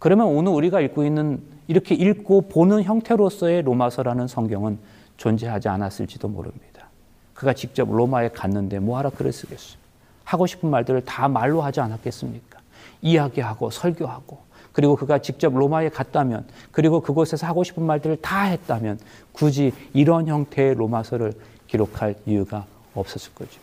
그러면 0.00 0.26
오늘 0.28 0.50
우리가 0.52 0.80
읽고 0.80 1.04
있는 1.04 1.40
이렇게 1.68 1.94
읽고 1.94 2.48
보는 2.48 2.82
형태로서의 2.82 3.62
로마서라는 3.62 4.26
성경은 4.26 4.78
존재하지 5.18 5.68
않았을지도 5.68 6.26
모릅니다. 6.26 6.88
그가 7.34 7.52
직접 7.52 7.88
로마에 7.88 8.30
갔는데 8.30 8.80
뭐하러 8.80 9.10
글을 9.10 9.32
쓰겠어요? 9.32 9.78
하고 10.24 10.46
싶은 10.46 10.70
말들을 10.70 11.04
다 11.04 11.28
말로 11.28 11.60
하지 11.60 11.80
않았겠습니까? 11.80 12.58
이야기하고 13.02 13.70
설교하고 13.70 14.38
그리고 14.72 14.96
그가 14.96 15.18
직접 15.18 15.52
로마에 15.52 15.90
갔다면 15.90 16.46
그리고 16.70 17.00
그곳에서 17.00 17.46
하고 17.46 17.62
싶은 17.62 17.82
말들을 17.82 18.16
다 18.22 18.44
했다면 18.44 18.98
굳이 19.32 19.72
이런 19.92 20.26
형태의 20.26 20.74
로마서를 20.76 21.34
기록할 21.66 22.14
이유가 22.24 22.64
없었을 22.94 23.34
거죠. 23.34 23.60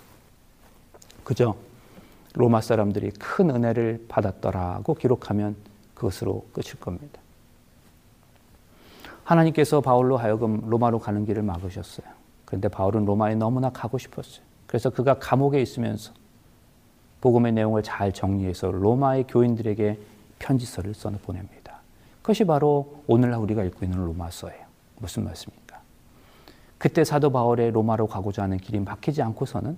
그죠? 1.23 1.55
로마 2.35 2.61
사람들이 2.61 3.11
큰 3.11 3.49
은혜를 3.49 4.05
받았더라고 4.07 4.93
기록하면 4.93 5.55
그것으로 5.97 6.45
끝일 6.53 6.79
겁니다. 6.79 7.19
하나님께서 9.23 9.81
바울로 9.81 10.17
하여금 10.17 10.61
로마로 10.69 10.99
가는 10.99 11.25
길을 11.25 11.43
막으셨어요. 11.43 12.07
그런데 12.45 12.69
바울은 12.69 13.05
로마에 13.05 13.35
너무나 13.35 13.69
가고 13.71 13.97
싶었어요. 13.97 14.45
그래서 14.67 14.89
그가 14.89 15.15
감옥에 15.19 15.61
있으면서 15.61 16.13
복음의 17.19 17.51
내용을 17.53 17.83
잘 17.83 18.13
정리해서 18.13 18.71
로마의 18.71 19.25
교인들에게 19.27 19.99
편지서를 20.39 20.93
써 20.93 21.09
보냅니다. 21.09 21.81
그것이 22.21 22.45
바로 22.45 23.01
오늘날 23.07 23.39
우리가 23.39 23.63
읽고 23.63 23.83
있는 23.83 24.05
로마서예요. 24.05 24.65
무슨 24.99 25.25
말씀입니까? 25.25 25.81
그때 26.77 27.03
사도 27.03 27.31
바울의 27.31 27.71
로마로 27.71 28.07
가고자 28.07 28.43
하는 28.43 28.57
길이 28.57 28.79
막히지 28.79 29.21
않고서는 29.21 29.77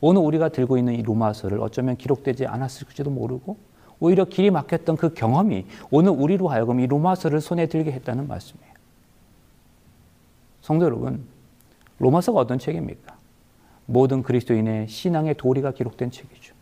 오늘 0.00 0.22
우리가 0.22 0.48
들고 0.48 0.76
있는 0.76 0.94
이 0.94 1.02
로마서를 1.02 1.60
어쩌면 1.60 1.96
기록되지 1.96 2.46
않았을지도 2.46 3.10
모르고 3.10 3.56
오히려 4.02 4.24
길이 4.24 4.50
막혔던 4.50 4.96
그 4.96 5.14
경험이 5.14 5.64
오늘 5.92 6.10
우리로 6.10 6.48
하여금 6.48 6.80
이 6.80 6.88
로마서를 6.88 7.40
손에 7.40 7.66
들게 7.66 7.92
했다는 7.92 8.26
말씀이에요. 8.26 8.72
성도 10.60 10.86
여러분, 10.86 11.22
로마서가 12.00 12.40
어떤 12.40 12.58
책입니까? 12.58 13.16
모든 13.86 14.24
그리스도인의 14.24 14.88
신앙의 14.88 15.36
도리가 15.36 15.70
기록된 15.70 16.10
책이죠. 16.10 16.52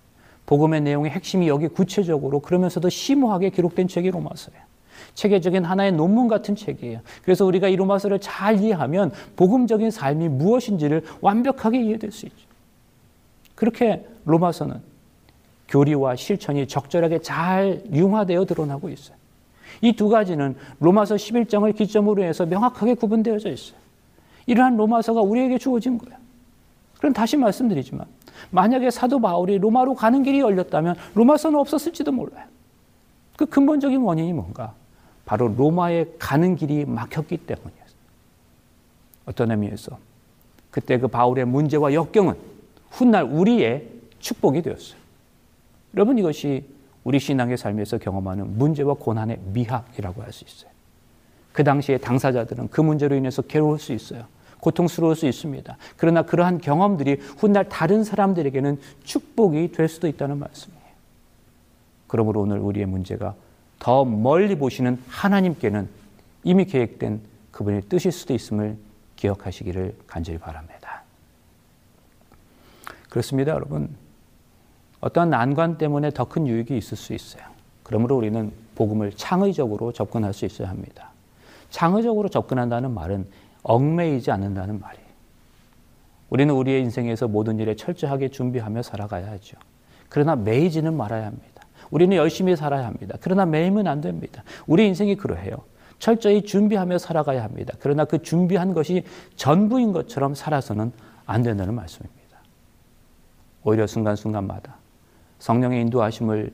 복음의 0.45 0.83
내용의 0.83 1.13
핵심이 1.13 1.49
여기 1.49 1.69
구체적으로 1.69 2.41
그러면서도 2.41 2.91
심오하게 2.91 3.49
기록된 3.49 3.89
책이 3.89 4.11
로마서예요. 4.11 4.61
체계적인 5.15 5.65
하나의 5.65 5.93
논문 5.93 6.29
같은 6.29 6.55
책이에요. 6.55 7.01
그래서 7.23 7.47
우리가 7.47 7.69
이 7.69 7.77
로마서를 7.77 8.21
잘 8.21 8.61
이해하면 8.61 9.13
복음적인 9.37 9.91
삶이 9.91 10.29
무엇인지를 10.29 11.05
완벽하게 11.23 11.81
이해될 11.85 12.13
수 12.13 12.27
있죠. 12.27 12.47
그렇게 13.55 14.07
로마서는 14.27 14.90
교리와 15.71 16.17
실천이 16.17 16.67
적절하게 16.67 17.21
잘 17.21 17.83
융화되어 17.93 18.45
드러나고 18.45 18.91
있어요. 18.91 19.17
이 19.83 19.93
두 19.93 20.09
가지는 20.09 20.57
로마서 20.81 21.15
11장을 21.15 21.75
기점으로 21.75 22.23
해서 22.23 22.45
명확하게 22.45 22.95
구분되어져 22.95 23.51
있어요. 23.51 23.79
이러한 24.47 24.77
로마서가 24.77 25.23
우리에게 25.23 25.59
주어진 25.59 25.97
거예요. 25.97 26.19
그럼 26.99 27.13
다시 27.13 27.37
말씀드리지만 27.37 28.05
만약에 28.51 28.91
사도 28.91 29.21
바울이 29.21 29.59
로마로 29.59 29.95
가는 29.95 30.23
길이 30.23 30.41
열렸다면 30.41 30.97
로마서는 31.15 31.59
없었을지도 31.59 32.13
몰라요. 32.13 32.45
그 33.37 33.47
근본적인 33.47 34.01
원인이 34.03 34.33
뭔가? 34.33 34.75
바로 35.25 35.49
로마에 35.49 36.05
가는 36.19 36.57
길이 36.57 36.85
막혔기 36.85 37.39
때문이었어요. 37.39 38.01
어떤 39.27 39.51
의미에서 39.53 39.97
그때 40.71 40.99
그 40.99 41.09
바울의 41.09 41.45
문제와 41.47 41.95
역경은 41.95 42.35
훗날 42.91 43.25
우리의 43.25 43.89
축복이 44.19 44.63
되었어요. 44.63 45.00
여러분 45.95 46.19
이것이 46.19 46.65
우리 47.05 47.19
신앙의 47.19 47.57
삶에서 47.57 47.99
경험하는 47.99 48.59
문제와 48.59 48.95
고난의 48.95 49.39
미학이라고 49.53 50.23
할 50.23 50.33
수 50.33 50.45
있어요. 50.45 50.71
그 51.53 51.65
당시에 51.65 51.99
당사자들은 51.99 52.69
그 52.69 52.81
문제로 52.81 53.17
인해서 53.17 53.43
괴로울 53.43 53.79
수 53.79 53.93
있어요. 53.93 54.25
고통스러울 54.61 55.17
수 55.17 55.27
있습니다. 55.27 55.77
그러나 55.97 56.23
그러한 56.23 56.59
경험들이 56.59 57.15
훗날 57.39 57.69
다른 57.69 58.05
사람들에게는 58.05 58.79
축복이 59.05 59.73
될 59.73 59.89
수도 59.89 60.07
있다는 60.07 60.39
말씀이에요. 60.39 60.81
그러므로 62.07 62.43
오늘 62.43 62.59
우리의 62.59 62.87
문제가 62.87 63.35
더 63.79 64.05
멀리 64.05 64.57
보시는 64.57 65.03
하나님께는 65.09 65.89
이미 66.45 66.67
계획된 66.67 67.21
그분의 67.51 67.83
뜻일 67.89 68.13
수도 68.13 68.35
있음을 68.35 68.77
기억하시기를 69.17 69.97
간절히 70.07 70.39
바랍니다. 70.39 71.03
그렇습니다, 73.09 73.53
여러분. 73.53 73.97
어떤 75.01 75.31
난관 75.31 75.79
때문에 75.79 76.11
더 76.11 76.25
큰 76.25 76.47
유익이 76.47 76.77
있을 76.77 76.97
수 76.97 77.15
있어요. 77.15 77.43
그러므로 77.83 78.17
우리는 78.17 78.53
복음을 78.75 79.13
창의적으로 79.13 79.93
접근할 79.93 80.33
수 80.33 80.45
있어야 80.45 80.69
합니다. 80.69 81.11
창의적으로 81.71 82.29
접근한다는 82.29 82.93
말은 82.93 83.27
얽매이지 83.63 84.31
않는다는 84.31 84.81
말이에요. 84.81 85.11
우리는 86.31 86.55
우리의 86.55 86.83
인생에서 86.83 87.29
모든 87.29 87.59
일에 87.59 87.75
철저하게 87.75 88.29
준비하며 88.29 88.83
살아가야 88.83 89.31
하죠. 89.33 89.57
그러나 90.09 90.37
매이지는 90.37 90.97
말아야 90.97 91.27
합니다. 91.27 91.63
우리는 91.91 92.17
열심히 92.17 92.55
살아야 92.55 92.87
합니다. 92.87 93.17
그러나 93.21 93.47
매이면 93.47 93.87
안 93.87 94.01
됩니다. 94.01 94.45
우리 94.67 94.87
인생이 94.87 95.17
그러해요. 95.17 95.57
철저히 95.99 96.43
준비하며 96.43 96.99
살아가야 96.99 97.43
합니다. 97.43 97.75
그러나 97.81 98.05
그 98.05 98.23
준비한 98.23 98.73
것이 98.73 99.05
전부인 99.37 99.93
것처럼 99.93 100.35
살아서는 100.35 100.93
안 101.27 101.43
된다는 101.43 101.75
말씀입니다. 101.75 102.21
오히려 103.65 103.87
순간순간마다 103.87 104.80
성령의 105.41 105.81
인도하심을 105.83 106.53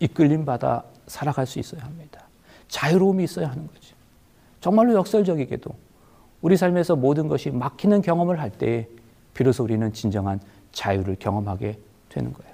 이끌림 0.00 0.44
받아 0.44 0.82
살아갈 1.06 1.46
수 1.46 1.58
있어야 1.58 1.82
합니다. 1.82 2.20
자유로움이 2.68 3.24
있어야 3.24 3.50
하는 3.50 3.66
거죠. 3.66 3.94
정말로 4.60 4.94
역설적이게도 4.94 5.70
우리 6.42 6.56
삶에서 6.56 6.96
모든 6.96 7.28
것이 7.28 7.50
막히는 7.50 8.02
경험을 8.02 8.40
할때 8.40 8.88
비로소 9.34 9.64
우리는 9.64 9.92
진정한 9.92 10.40
자유를 10.72 11.16
경험하게 11.18 11.78
되는 12.08 12.32
거예요. 12.32 12.52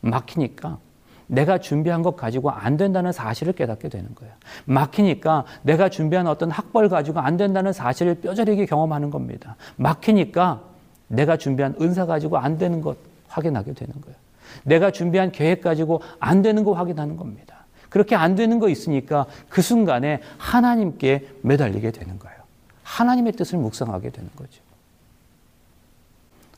막히니까 0.00 0.78
내가 1.26 1.58
준비한 1.58 2.02
것 2.02 2.16
가지고 2.16 2.50
안 2.50 2.76
된다는 2.76 3.12
사실을 3.12 3.52
깨닫게 3.52 3.88
되는 3.88 4.14
거예요. 4.14 4.32
막히니까 4.64 5.44
내가 5.62 5.88
준비한 5.88 6.26
어떤 6.26 6.50
학벌 6.50 6.88
가지고 6.88 7.20
안 7.20 7.36
된다는 7.36 7.72
사실을 7.72 8.16
뼈저리게 8.16 8.66
경험하는 8.66 9.10
겁니다. 9.10 9.56
막히니까 9.76 10.62
내가 11.08 11.36
준비한 11.36 11.74
은사 11.80 12.06
가지고 12.06 12.38
안 12.38 12.58
되는 12.58 12.80
것 12.80 12.96
확인하게 13.32 13.72
되는 13.74 13.92
거예요. 14.00 14.16
내가 14.64 14.90
준비한 14.90 15.32
계획 15.32 15.62
가지고 15.62 16.02
안 16.18 16.42
되는 16.42 16.64
거 16.64 16.72
확인하는 16.72 17.16
겁니다. 17.16 17.64
그렇게 17.88 18.14
안 18.14 18.34
되는 18.34 18.58
거 18.58 18.68
있으니까 18.68 19.26
그 19.48 19.60
순간에 19.60 20.20
하나님께 20.38 21.28
매달리게 21.42 21.90
되는 21.90 22.18
거예요. 22.18 22.36
하나님의 22.82 23.32
뜻을 23.32 23.58
묵상하게 23.58 24.10
되는 24.10 24.30
거죠. 24.36 24.62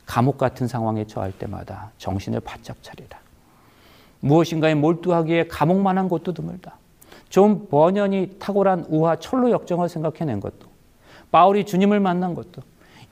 감옥 0.05 0.37
같은 0.37 0.67
상황에 0.67 1.07
처할 1.07 1.31
때마다 1.31 1.91
정신을 1.97 2.39
바짝 2.41 2.77
차리라. 2.81 3.19
무엇인가에 4.19 4.75
몰두하기에 4.75 5.47
감옥만한 5.47 6.09
곳도 6.09 6.33
드물다. 6.33 6.77
좀 7.29 7.67
번연히 7.67 8.37
탁월한 8.39 8.85
우화 8.89 9.17
철로 9.17 9.51
역정을 9.51 9.89
생각해낸 9.89 10.39
것도, 10.39 10.67
바울이 11.31 11.65
주님을 11.65 11.99
만난 11.99 12.33
것도, 12.33 12.61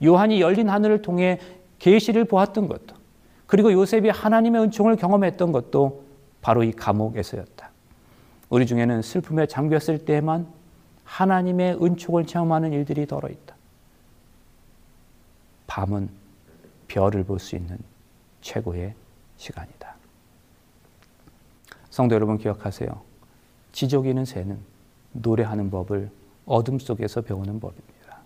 요한이 0.02 0.40
열린 0.40 0.70
하늘을 0.70 1.02
통해 1.02 1.40
계시를 1.78 2.24
보았던 2.24 2.68
것도, 2.68 2.93
그리고 3.54 3.72
요셉이 3.72 4.08
하나님의 4.08 4.62
은총을 4.62 4.96
경험했던 4.96 5.52
것도 5.52 6.02
바로 6.42 6.64
이 6.64 6.72
감옥에서였다. 6.72 7.70
우리 8.48 8.66
중에는 8.66 9.00
슬픔에 9.00 9.46
잠겼을 9.46 10.04
때만 10.04 10.48
하나님의 11.04 11.78
은총을 11.80 12.26
체험하는 12.26 12.72
일들이 12.72 13.06
덜어 13.06 13.28
있다. 13.28 13.54
밤은 15.68 16.08
별을 16.88 17.22
볼 17.22 17.38
수 17.38 17.54
있는 17.54 17.78
최고의 18.40 18.92
시간이다. 19.36 19.94
성도 21.90 22.16
여러분 22.16 22.38
기억하세요. 22.38 22.88
지저귀는 23.70 24.24
새는 24.24 24.58
노래하는 25.12 25.70
법을 25.70 26.10
어둠 26.44 26.80
속에서 26.80 27.20
배우는 27.20 27.60
법입니다. 27.60 28.18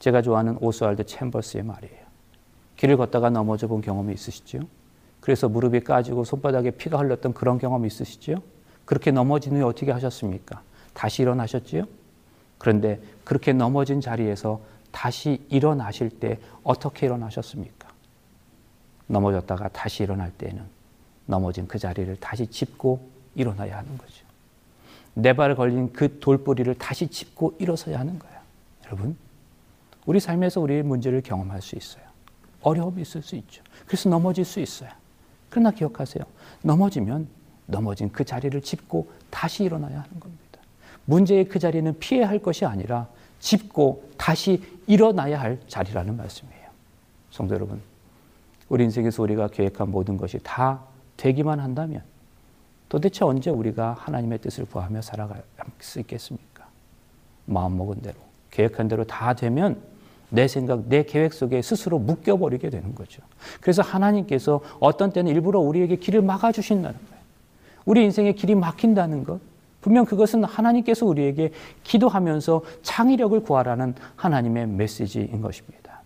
제가 0.00 0.20
좋아하는 0.20 0.58
오스왈드 0.60 1.06
챔버스의 1.06 1.62
말이에요. 1.62 2.01
길을 2.76 2.96
걷다가 2.96 3.30
넘어져 3.30 3.66
본 3.68 3.80
경험이 3.80 4.14
있으시죠? 4.14 4.60
그래서 5.20 5.48
무릎이 5.48 5.80
까지고 5.80 6.24
손바닥에 6.24 6.72
피가 6.72 6.98
흘렀던 6.98 7.34
그런 7.34 7.58
경험 7.58 7.86
있으시죠? 7.86 8.42
그렇게 8.84 9.10
넘어진 9.10 9.54
후에 9.54 9.62
어떻게 9.62 9.92
하셨습니까? 9.92 10.62
다시 10.94 11.22
일어나셨지요? 11.22 11.84
그런데 12.58 13.00
그렇게 13.24 13.52
넘어진 13.52 14.00
자리에서 14.00 14.60
다시 14.90 15.42
일어나실 15.48 16.10
때 16.10 16.38
어떻게 16.62 17.06
일어나셨습니까? 17.06 17.88
넘어졌다가 19.06 19.68
다시 19.68 20.02
일어날 20.02 20.30
때는 20.32 20.62
넘어진 21.26 21.66
그 21.66 21.78
자리를 21.78 22.16
다시 22.16 22.46
짚고 22.46 23.08
일어나야 23.34 23.78
하는 23.78 23.96
거죠. 23.96 24.24
내 25.14 25.34
발에 25.34 25.54
걸린 25.54 25.92
그 25.92 26.18
돌뿌리를 26.18 26.74
다시 26.76 27.06
짚고 27.06 27.56
일어서야 27.58 27.98
하는 27.98 28.18
거예요. 28.18 28.38
여러분, 28.86 29.16
우리 30.04 30.20
삶에서 30.20 30.60
우리의 30.60 30.82
문제를 30.82 31.22
경험할 31.22 31.62
수 31.62 31.76
있어요. 31.76 32.11
어려움이 32.62 33.02
있을 33.02 33.22
수 33.22 33.36
있죠. 33.36 33.62
그래서 33.86 34.08
넘어질 34.08 34.44
수 34.44 34.60
있어요. 34.60 34.90
그러나 35.50 35.70
기억하세요. 35.70 36.24
넘어지면 36.62 37.28
넘어진 37.66 38.10
그 38.10 38.24
자리를 38.24 38.60
짚고 38.62 39.10
다시 39.30 39.64
일어나야 39.64 40.00
하는 40.00 40.20
겁니다. 40.20 40.42
문제의 41.04 41.44
그 41.48 41.58
자리는 41.58 41.98
피해야 41.98 42.28
할 42.28 42.38
것이 42.38 42.64
아니라 42.64 43.08
짚고 43.40 44.10
다시 44.16 44.62
일어나야 44.86 45.40
할 45.40 45.58
자리라는 45.66 46.16
말씀이에요. 46.16 46.68
성도 47.30 47.54
여러분, 47.54 47.80
우리 48.68 48.84
인생에서 48.84 49.22
우리가 49.22 49.48
계획한 49.48 49.90
모든 49.90 50.16
것이 50.16 50.38
다 50.42 50.80
되기만 51.16 51.60
한다면 51.60 52.02
도대체 52.88 53.24
언제 53.24 53.50
우리가 53.50 53.94
하나님의 53.98 54.38
뜻을 54.38 54.66
구하며 54.66 55.02
살아갈 55.02 55.42
수 55.80 55.98
있겠습니까? 56.00 56.66
마음먹은 57.46 58.02
대로, 58.02 58.16
계획한 58.50 58.88
대로 58.88 59.04
다 59.04 59.34
되면 59.34 59.82
내 60.32 60.48
생각, 60.48 60.88
내 60.88 61.02
계획 61.04 61.34
속에 61.34 61.60
스스로 61.60 61.98
묶여버리게 61.98 62.70
되는 62.70 62.94
거죠. 62.94 63.22
그래서 63.60 63.82
하나님께서 63.82 64.62
어떤 64.80 65.12
때는 65.12 65.30
일부러 65.30 65.60
우리에게 65.60 65.96
길을 65.96 66.22
막아주신다는 66.22 66.98
거예요. 66.98 67.22
우리 67.84 68.02
인생에 68.02 68.32
길이 68.32 68.54
막힌다는 68.54 69.24
것. 69.24 69.40
분명 69.82 70.06
그것은 70.06 70.44
하나님께서 70.44 71.04
우리에게 71.04 71.52
기도하면서 71.82 72.62
창의력을 72.82 73.38
구하라는 73.42 73.94
하나님의 74.16 74.68
메시지인 74.68 75.42
것입니다. 75.42 76.02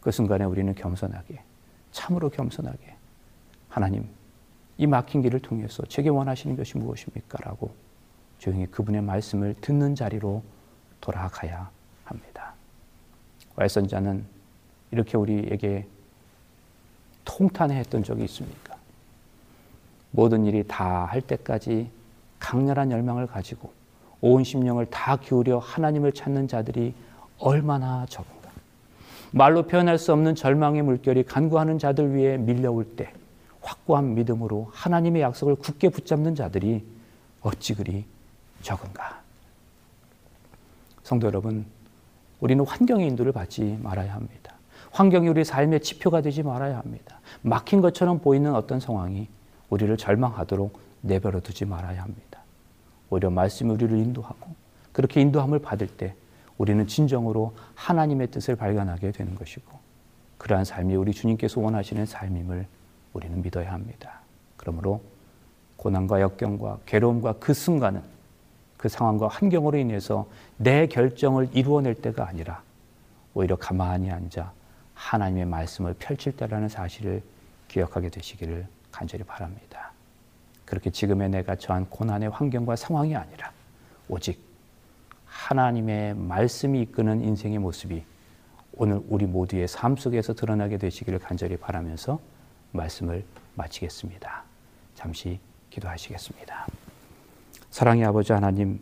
그 0.00 0.10
순간에 0.10 0.44
우리는 0.44 0.74
겸손하게, 0.74 1.40
참으로 1.92 2.30
겸손하게, 2.30 2.94
하나님, 3.68 4.06
이 4.78 4.86
막힌 4.86 5.20
길을 5.20 5.40
통해서 5.40 5.82
제게 5.86 6.08
원하시는 6.08 6.56
것이 6.56 6.78
무엇입니까? 6.78 7.38
라고 7.44 7.72
조용히 8.38 8.64
그분의 8.66 9.02
말씀을 9.02 9.54
듣는 9.60 9.94
자리로 9.94 10.42
돌아가야. 11.02 11.68
와이선자는 13.60 14.24
이렇게 14.90 15.18
우리에게 15.18 15.86
통탄했던 17.24 18.02
적이 18.04 18.24
있습니까? 18.24 18.76
모든 20.10 20.46
일이 20.46 20.64
다 20.66 21.04
할 21.04 21.20
때까지 21.20 21.90
강렬한 22.38 22.90
열망을 22.90 23.26
가지고 23.26 23.72
온 24.22 24.44
심령을 24.44 24.86
다 24.86 25.16
기울여 25.16 25.58
하나님을 25.58 26.12
찾는 26.12 26.48
자들이 26.48 26.94
얼마나 27.38 28.06
적은가. 28.06 28.50
말로 29.30 29.66
표현할 29.66 29.98
수 29.98 30.12
없는 30.12 30.34
절망의 30.34 30.82
물결이 30.82 31.24
간구하는 31.24 31.78
자들 31.78 32.14
위에 32.14 32.38
밀려올 32.38 32.96
때 32.96 33.12
확고한 33.60 34.14
믿음으로 34.14 34.70
하나님의 34.72 35.22
약속을 35.22 35.56
굳게 35.56 35.90
붙잡는 35.90 36.34
자들이 36.34 36.84
어찌 37.42 37.74
그리 37.74 38.04
적은가. 38.62 39.20
성도 41.02 41.26
여러분, 41.26 41.66
우리는 42.40 42.64
환경의 42.64 43.06
인도를 43.08 43.32
받지 43.32 43.78
말아야 43.82 44.14
합니다. 44.14 44.54
환경이 44.92 45.28
우리 45.28 45.44
삶의 45.44 45.80
지표가 45.80 46.20
되지 46.20 46.42
말아야 46.42 46.78
합니다. 46.78 47.20
막힌 47.42 47.80
것처럼 47.80 48.18
보이는 48.18 48.54
어떤 48.54 48.80
상황이 48.80 49.28
우리를 49.68 49.96
절망하도록 49.96 50.78
내버려 51.02 51.40
두지 51.40 51.64
말아야 51.64 52.02
합니다. 52.02 52.40
오히려 53.08 53.30
말씀이 53.30 53.70
우리를 53.70 53.96
인도하고 53.96 54.54
그렇게 54.92 55.20
인도함을 55.20 55.60
받을 55.60 55.86
때 55.86 56.14
우리는 56.58 56.86
진정으로 56.86 57.54
하나님의 57.74 58.30
뜻을 58.30 58.56
발견하게 58.56 59.12
되는 59.12 59.34
것이고 59.34 59.78
그러한 60.38 60.64
삶이 60.64 60.94
우리 60.94 61.12
주님께서 61.12 61.60
원하시는 61.60 62.04
삶임을 62.06 62.66
우리는 63.12 63.42
믿어야 63.42 63.72
합니다. 63.72 64.20
그러므로 64.56 65.00
고난과 65.76 66.20
역경과 66.20 66.80
괴로움과 66.86 67.34
그 67.40 67.54
순간은 67.54 68.02
그 68.80 68.88
상황과 68.88 69.28
환경으로 69.28 69.76
인해서 69.76 70.26
내 70.56 70.86
결정을 70.86 71.50
이루어낼 71.52 71.94
때가 71.94 72.26
아니라 72.26 72.62
오히려 73.34 73.54
가만히 73.56 74.10
앉아 74.10 74.52
하나님의 74.94 75.44
말씀을 75.44 75.92
펼칠 75.98 76.34
때라는 76.34 76.70
사실을 76.70 77.22
기억하게 77.68 78.08
되시기를 78.08 78.66
간절히 78.90 79.22
바랍니다. 79.24 79.92
그렇게 80.64 80.88
지금의 80.88 81.28
내가 81.28 81.56
처한 81.56 81.90
고난의 81.90 82.30
환경과 82.30 82.74
상황이 82.76 83.14
아니라 83.14 83.52
오직 84.08 84.42
하나님의 85.26 86.14
말씀이 86.14 86.80
이끄는 86.80 87.22
인생의 87.22 87.58
모습이 87.58 88.02
오늘 88.72 89.02
우리 89.10 89.26
모두의 89.26 89.68
삶 89.68 89.94
속에서 89.94 90.32
드러나게 90.32 90.78
되시기를 90.78 91.18
간절히 91.18 91.58
바라면서 91.58 92.18
말씀을 92.72 93.26
마치겠습니다. 93.56 94.42
잠시 94.94 95.38
기도하시겠습니다. 95.68 96.79
사랑의 97.70 98.04
아버지 98.04 98.32
하나님, 98.32 98.80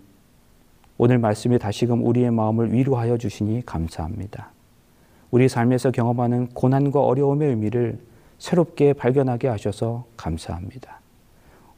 오늘 0.97 1.19
말씀이 1.19 1.59
다시금 1.59 2.07
우리의 2.07 2.31
마음을 2.31 2.73
위로하여 2.73 3.19
주시니 3.19 3.67
감사합니다. 3.67 4.51
우리 5.31 5.47
삶에서 5.47 5.91
경험하는 5.91 6.49
고난과 6.55 7.01
어려움의 7.01 7.51
의미를 7.51 7.99
새롭게 8.39 8.95
발견하게 8.95 9.49
하셔서 9.49 10.07
감사합니다. 10.17 11.01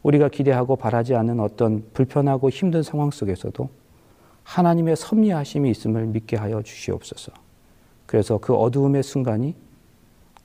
우리가 0.05 0.29
기대하고 0.29 0.77
바라지 0.77 1.17
않는 1.17 1.41
어떤 1.41 1.85
불편하고 1.93 2.49
힘든 2.49 2.85
상황 2.85 3.11
속에서도 3.11 3.69
하나님의 4.45 4.95
섭리하심이 4.95 5.69
있음을 5.69 6.07
믿게 6.07 6.37
하여 6.37 6.63
주시옵소서. 6.63 7.33
그래서 8.07 8.39
그 8.39 8.55
어두움의 8.55 9.03
순간이 9.03 9.57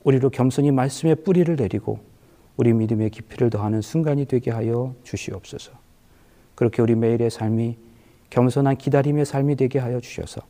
우리로 0.03 0.31
겸손히 0.31 0.71
말씀의 0.71 1.15
뿌리를 1.17 1.55
내리고 1.55 1.99
우리 2.57 2.73
믿음의 2.73 3.11
깊이를 3.11 3.51
더하는 3.51 3.81
순간이 3.81 4.25
되게 4.25 4.49
하여 4.49 4.95
주시옵소서. 5.03 5.84
그렇게 6.55 6.81
우리 6.81 6.95
매일의 6.95 7.29
삶이 7.29 7.77
겸손한 8.29 8.77
기다림의 8.77 9.25
삶이 9.25 9.55
되게 9.55 9.79
하여 9.79 9.99
주셔서 9.99 10.41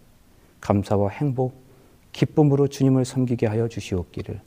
감사와 0.61 1.09
행복, 1.09 1.63
기쁨으로 2.11 2.67
주님을 2.67 3.05
섬기게 3.05 3.47
하여 3.47 3.67
주시옵기를 3.67 4.39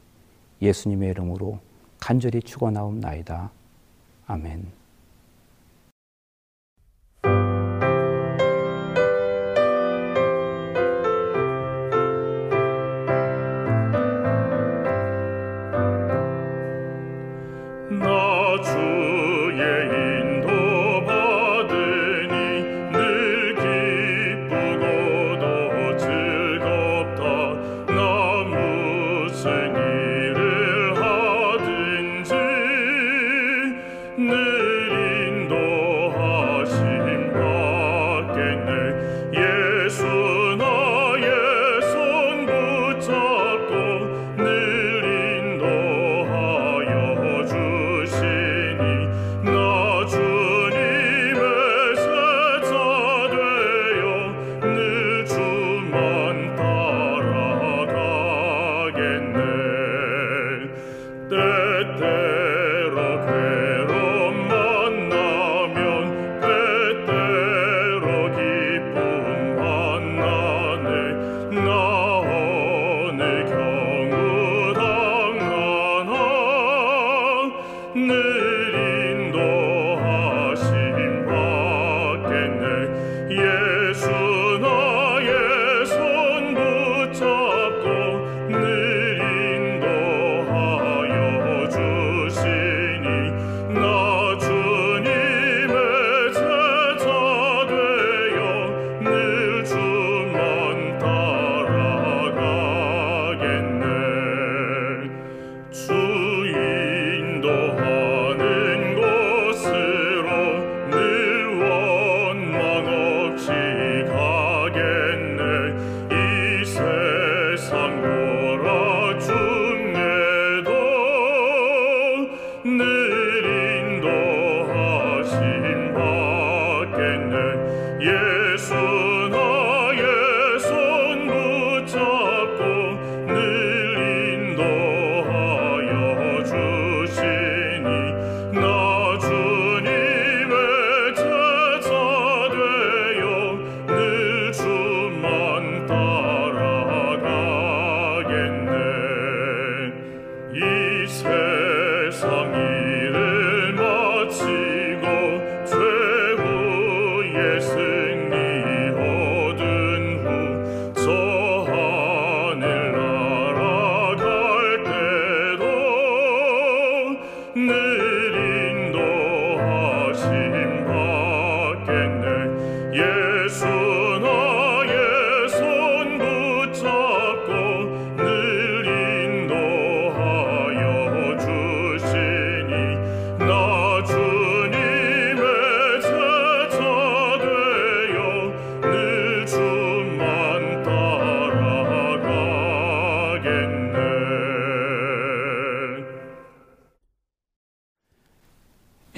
예수님의 0.62 1.10
이름으로 1.10 1.60
간절히 2.00 2.40
축원하옵나이다. 2.40 3.50
아멘. 4.26 4.77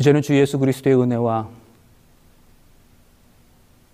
이제는 0.01 0.23
주 0.23 0.35
예수 0.35 0.59
그리스도의 0.59 0.99
은혜와 0.99 1.51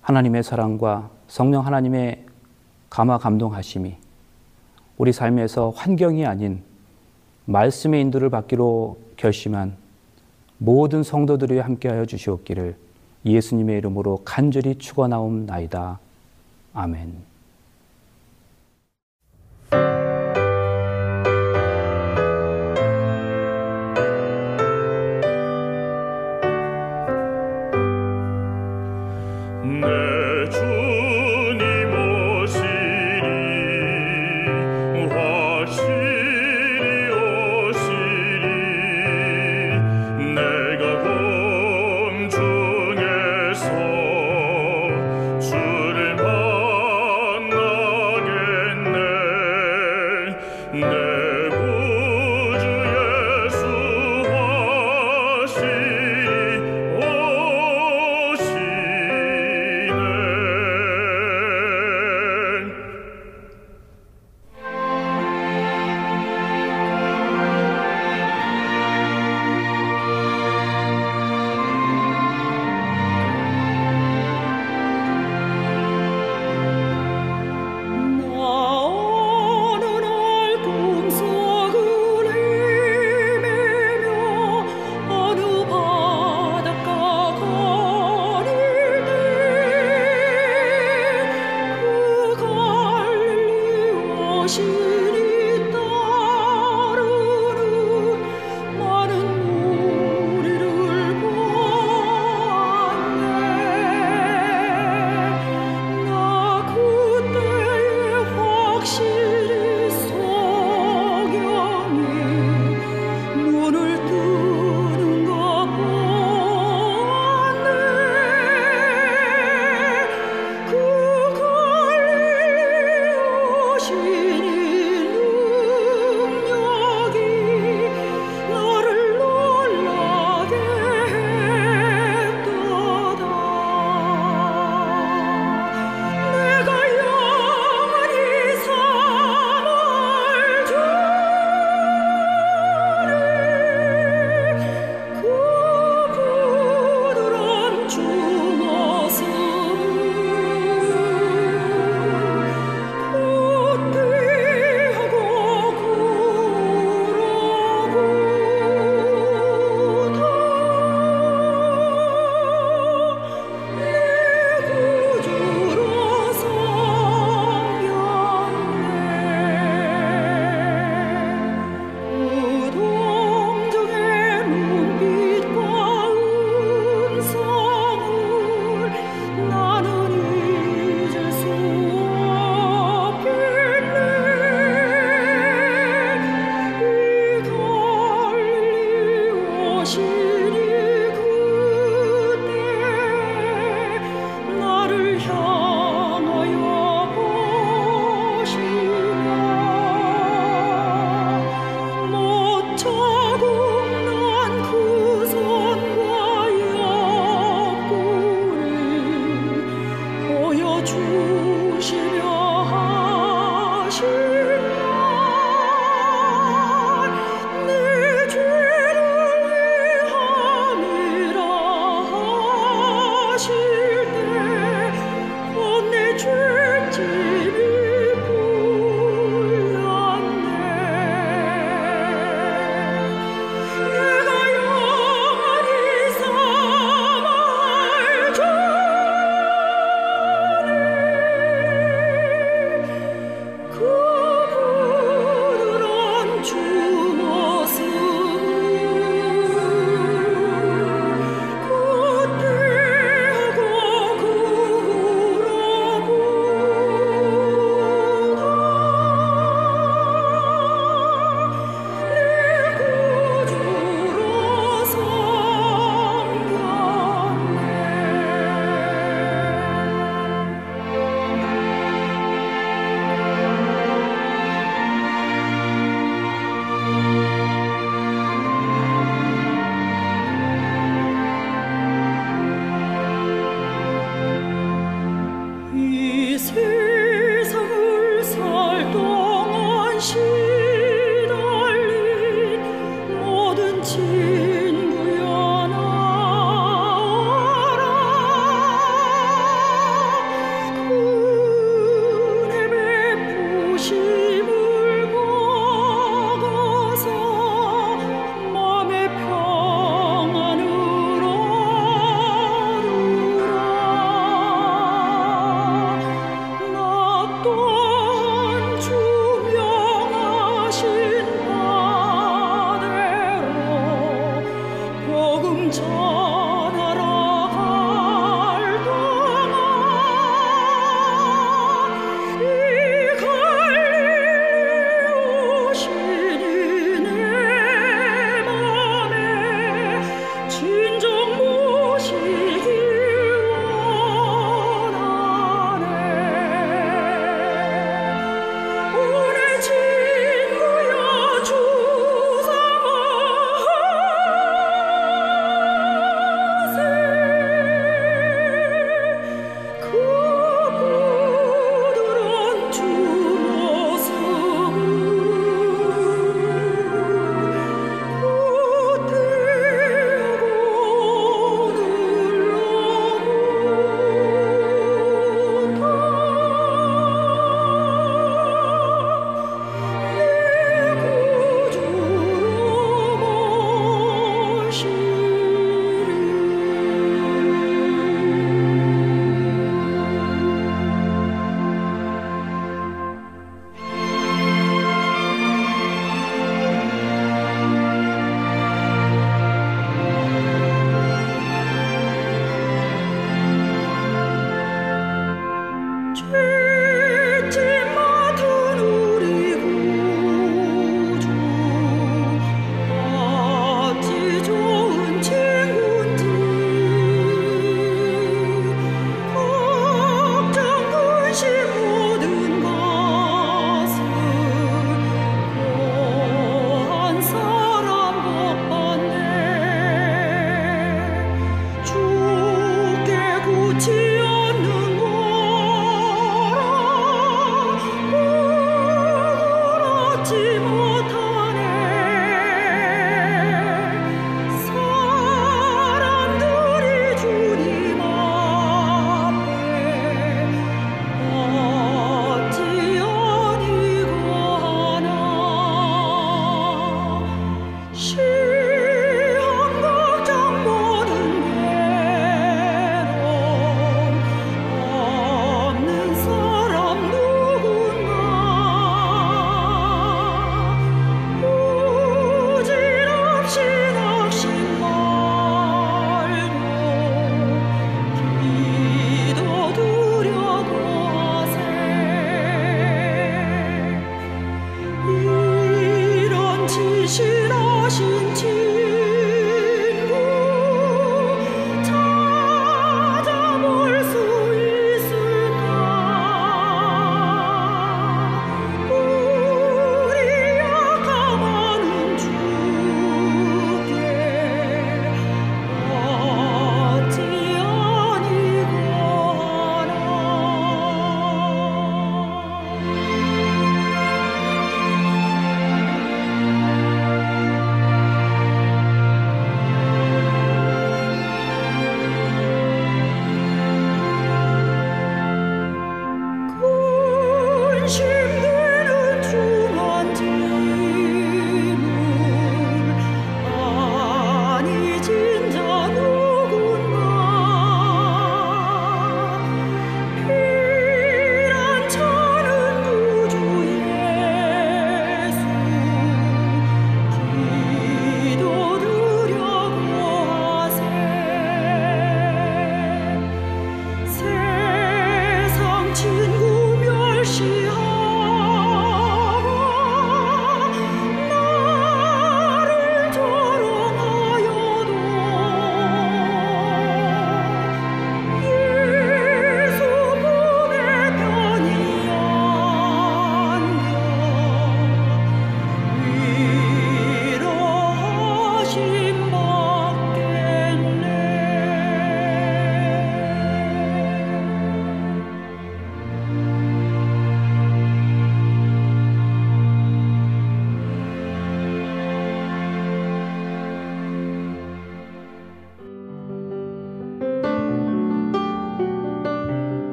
하나님의 0.00 0.42
사랑과 0.42 1.10
성령 1.28 1.64
하나님의 1.64 2.26
감화 2.90 3.18
감동하심이 3.18 3.94
우리 4.98 5.12
삶에서 5.12 5.70
환경이 5.70 6.26
아닌 6.26 6.64
말씀의 7.44 8.00
인도를 8.00 8.30
받기로 8.30 8.98
결심한 9.16 9.76
모든 10.58 11.04
성도들이 11.04 11.60
함께하여 11.60 12.04
주시옵기를 12.06 12.76
예수님의 13.24 13.78
이름으로 13.78 14.22
간절히 14.24 14.74
축원하옵나이다. 14.78 16.00
아멘. 16.74 17.31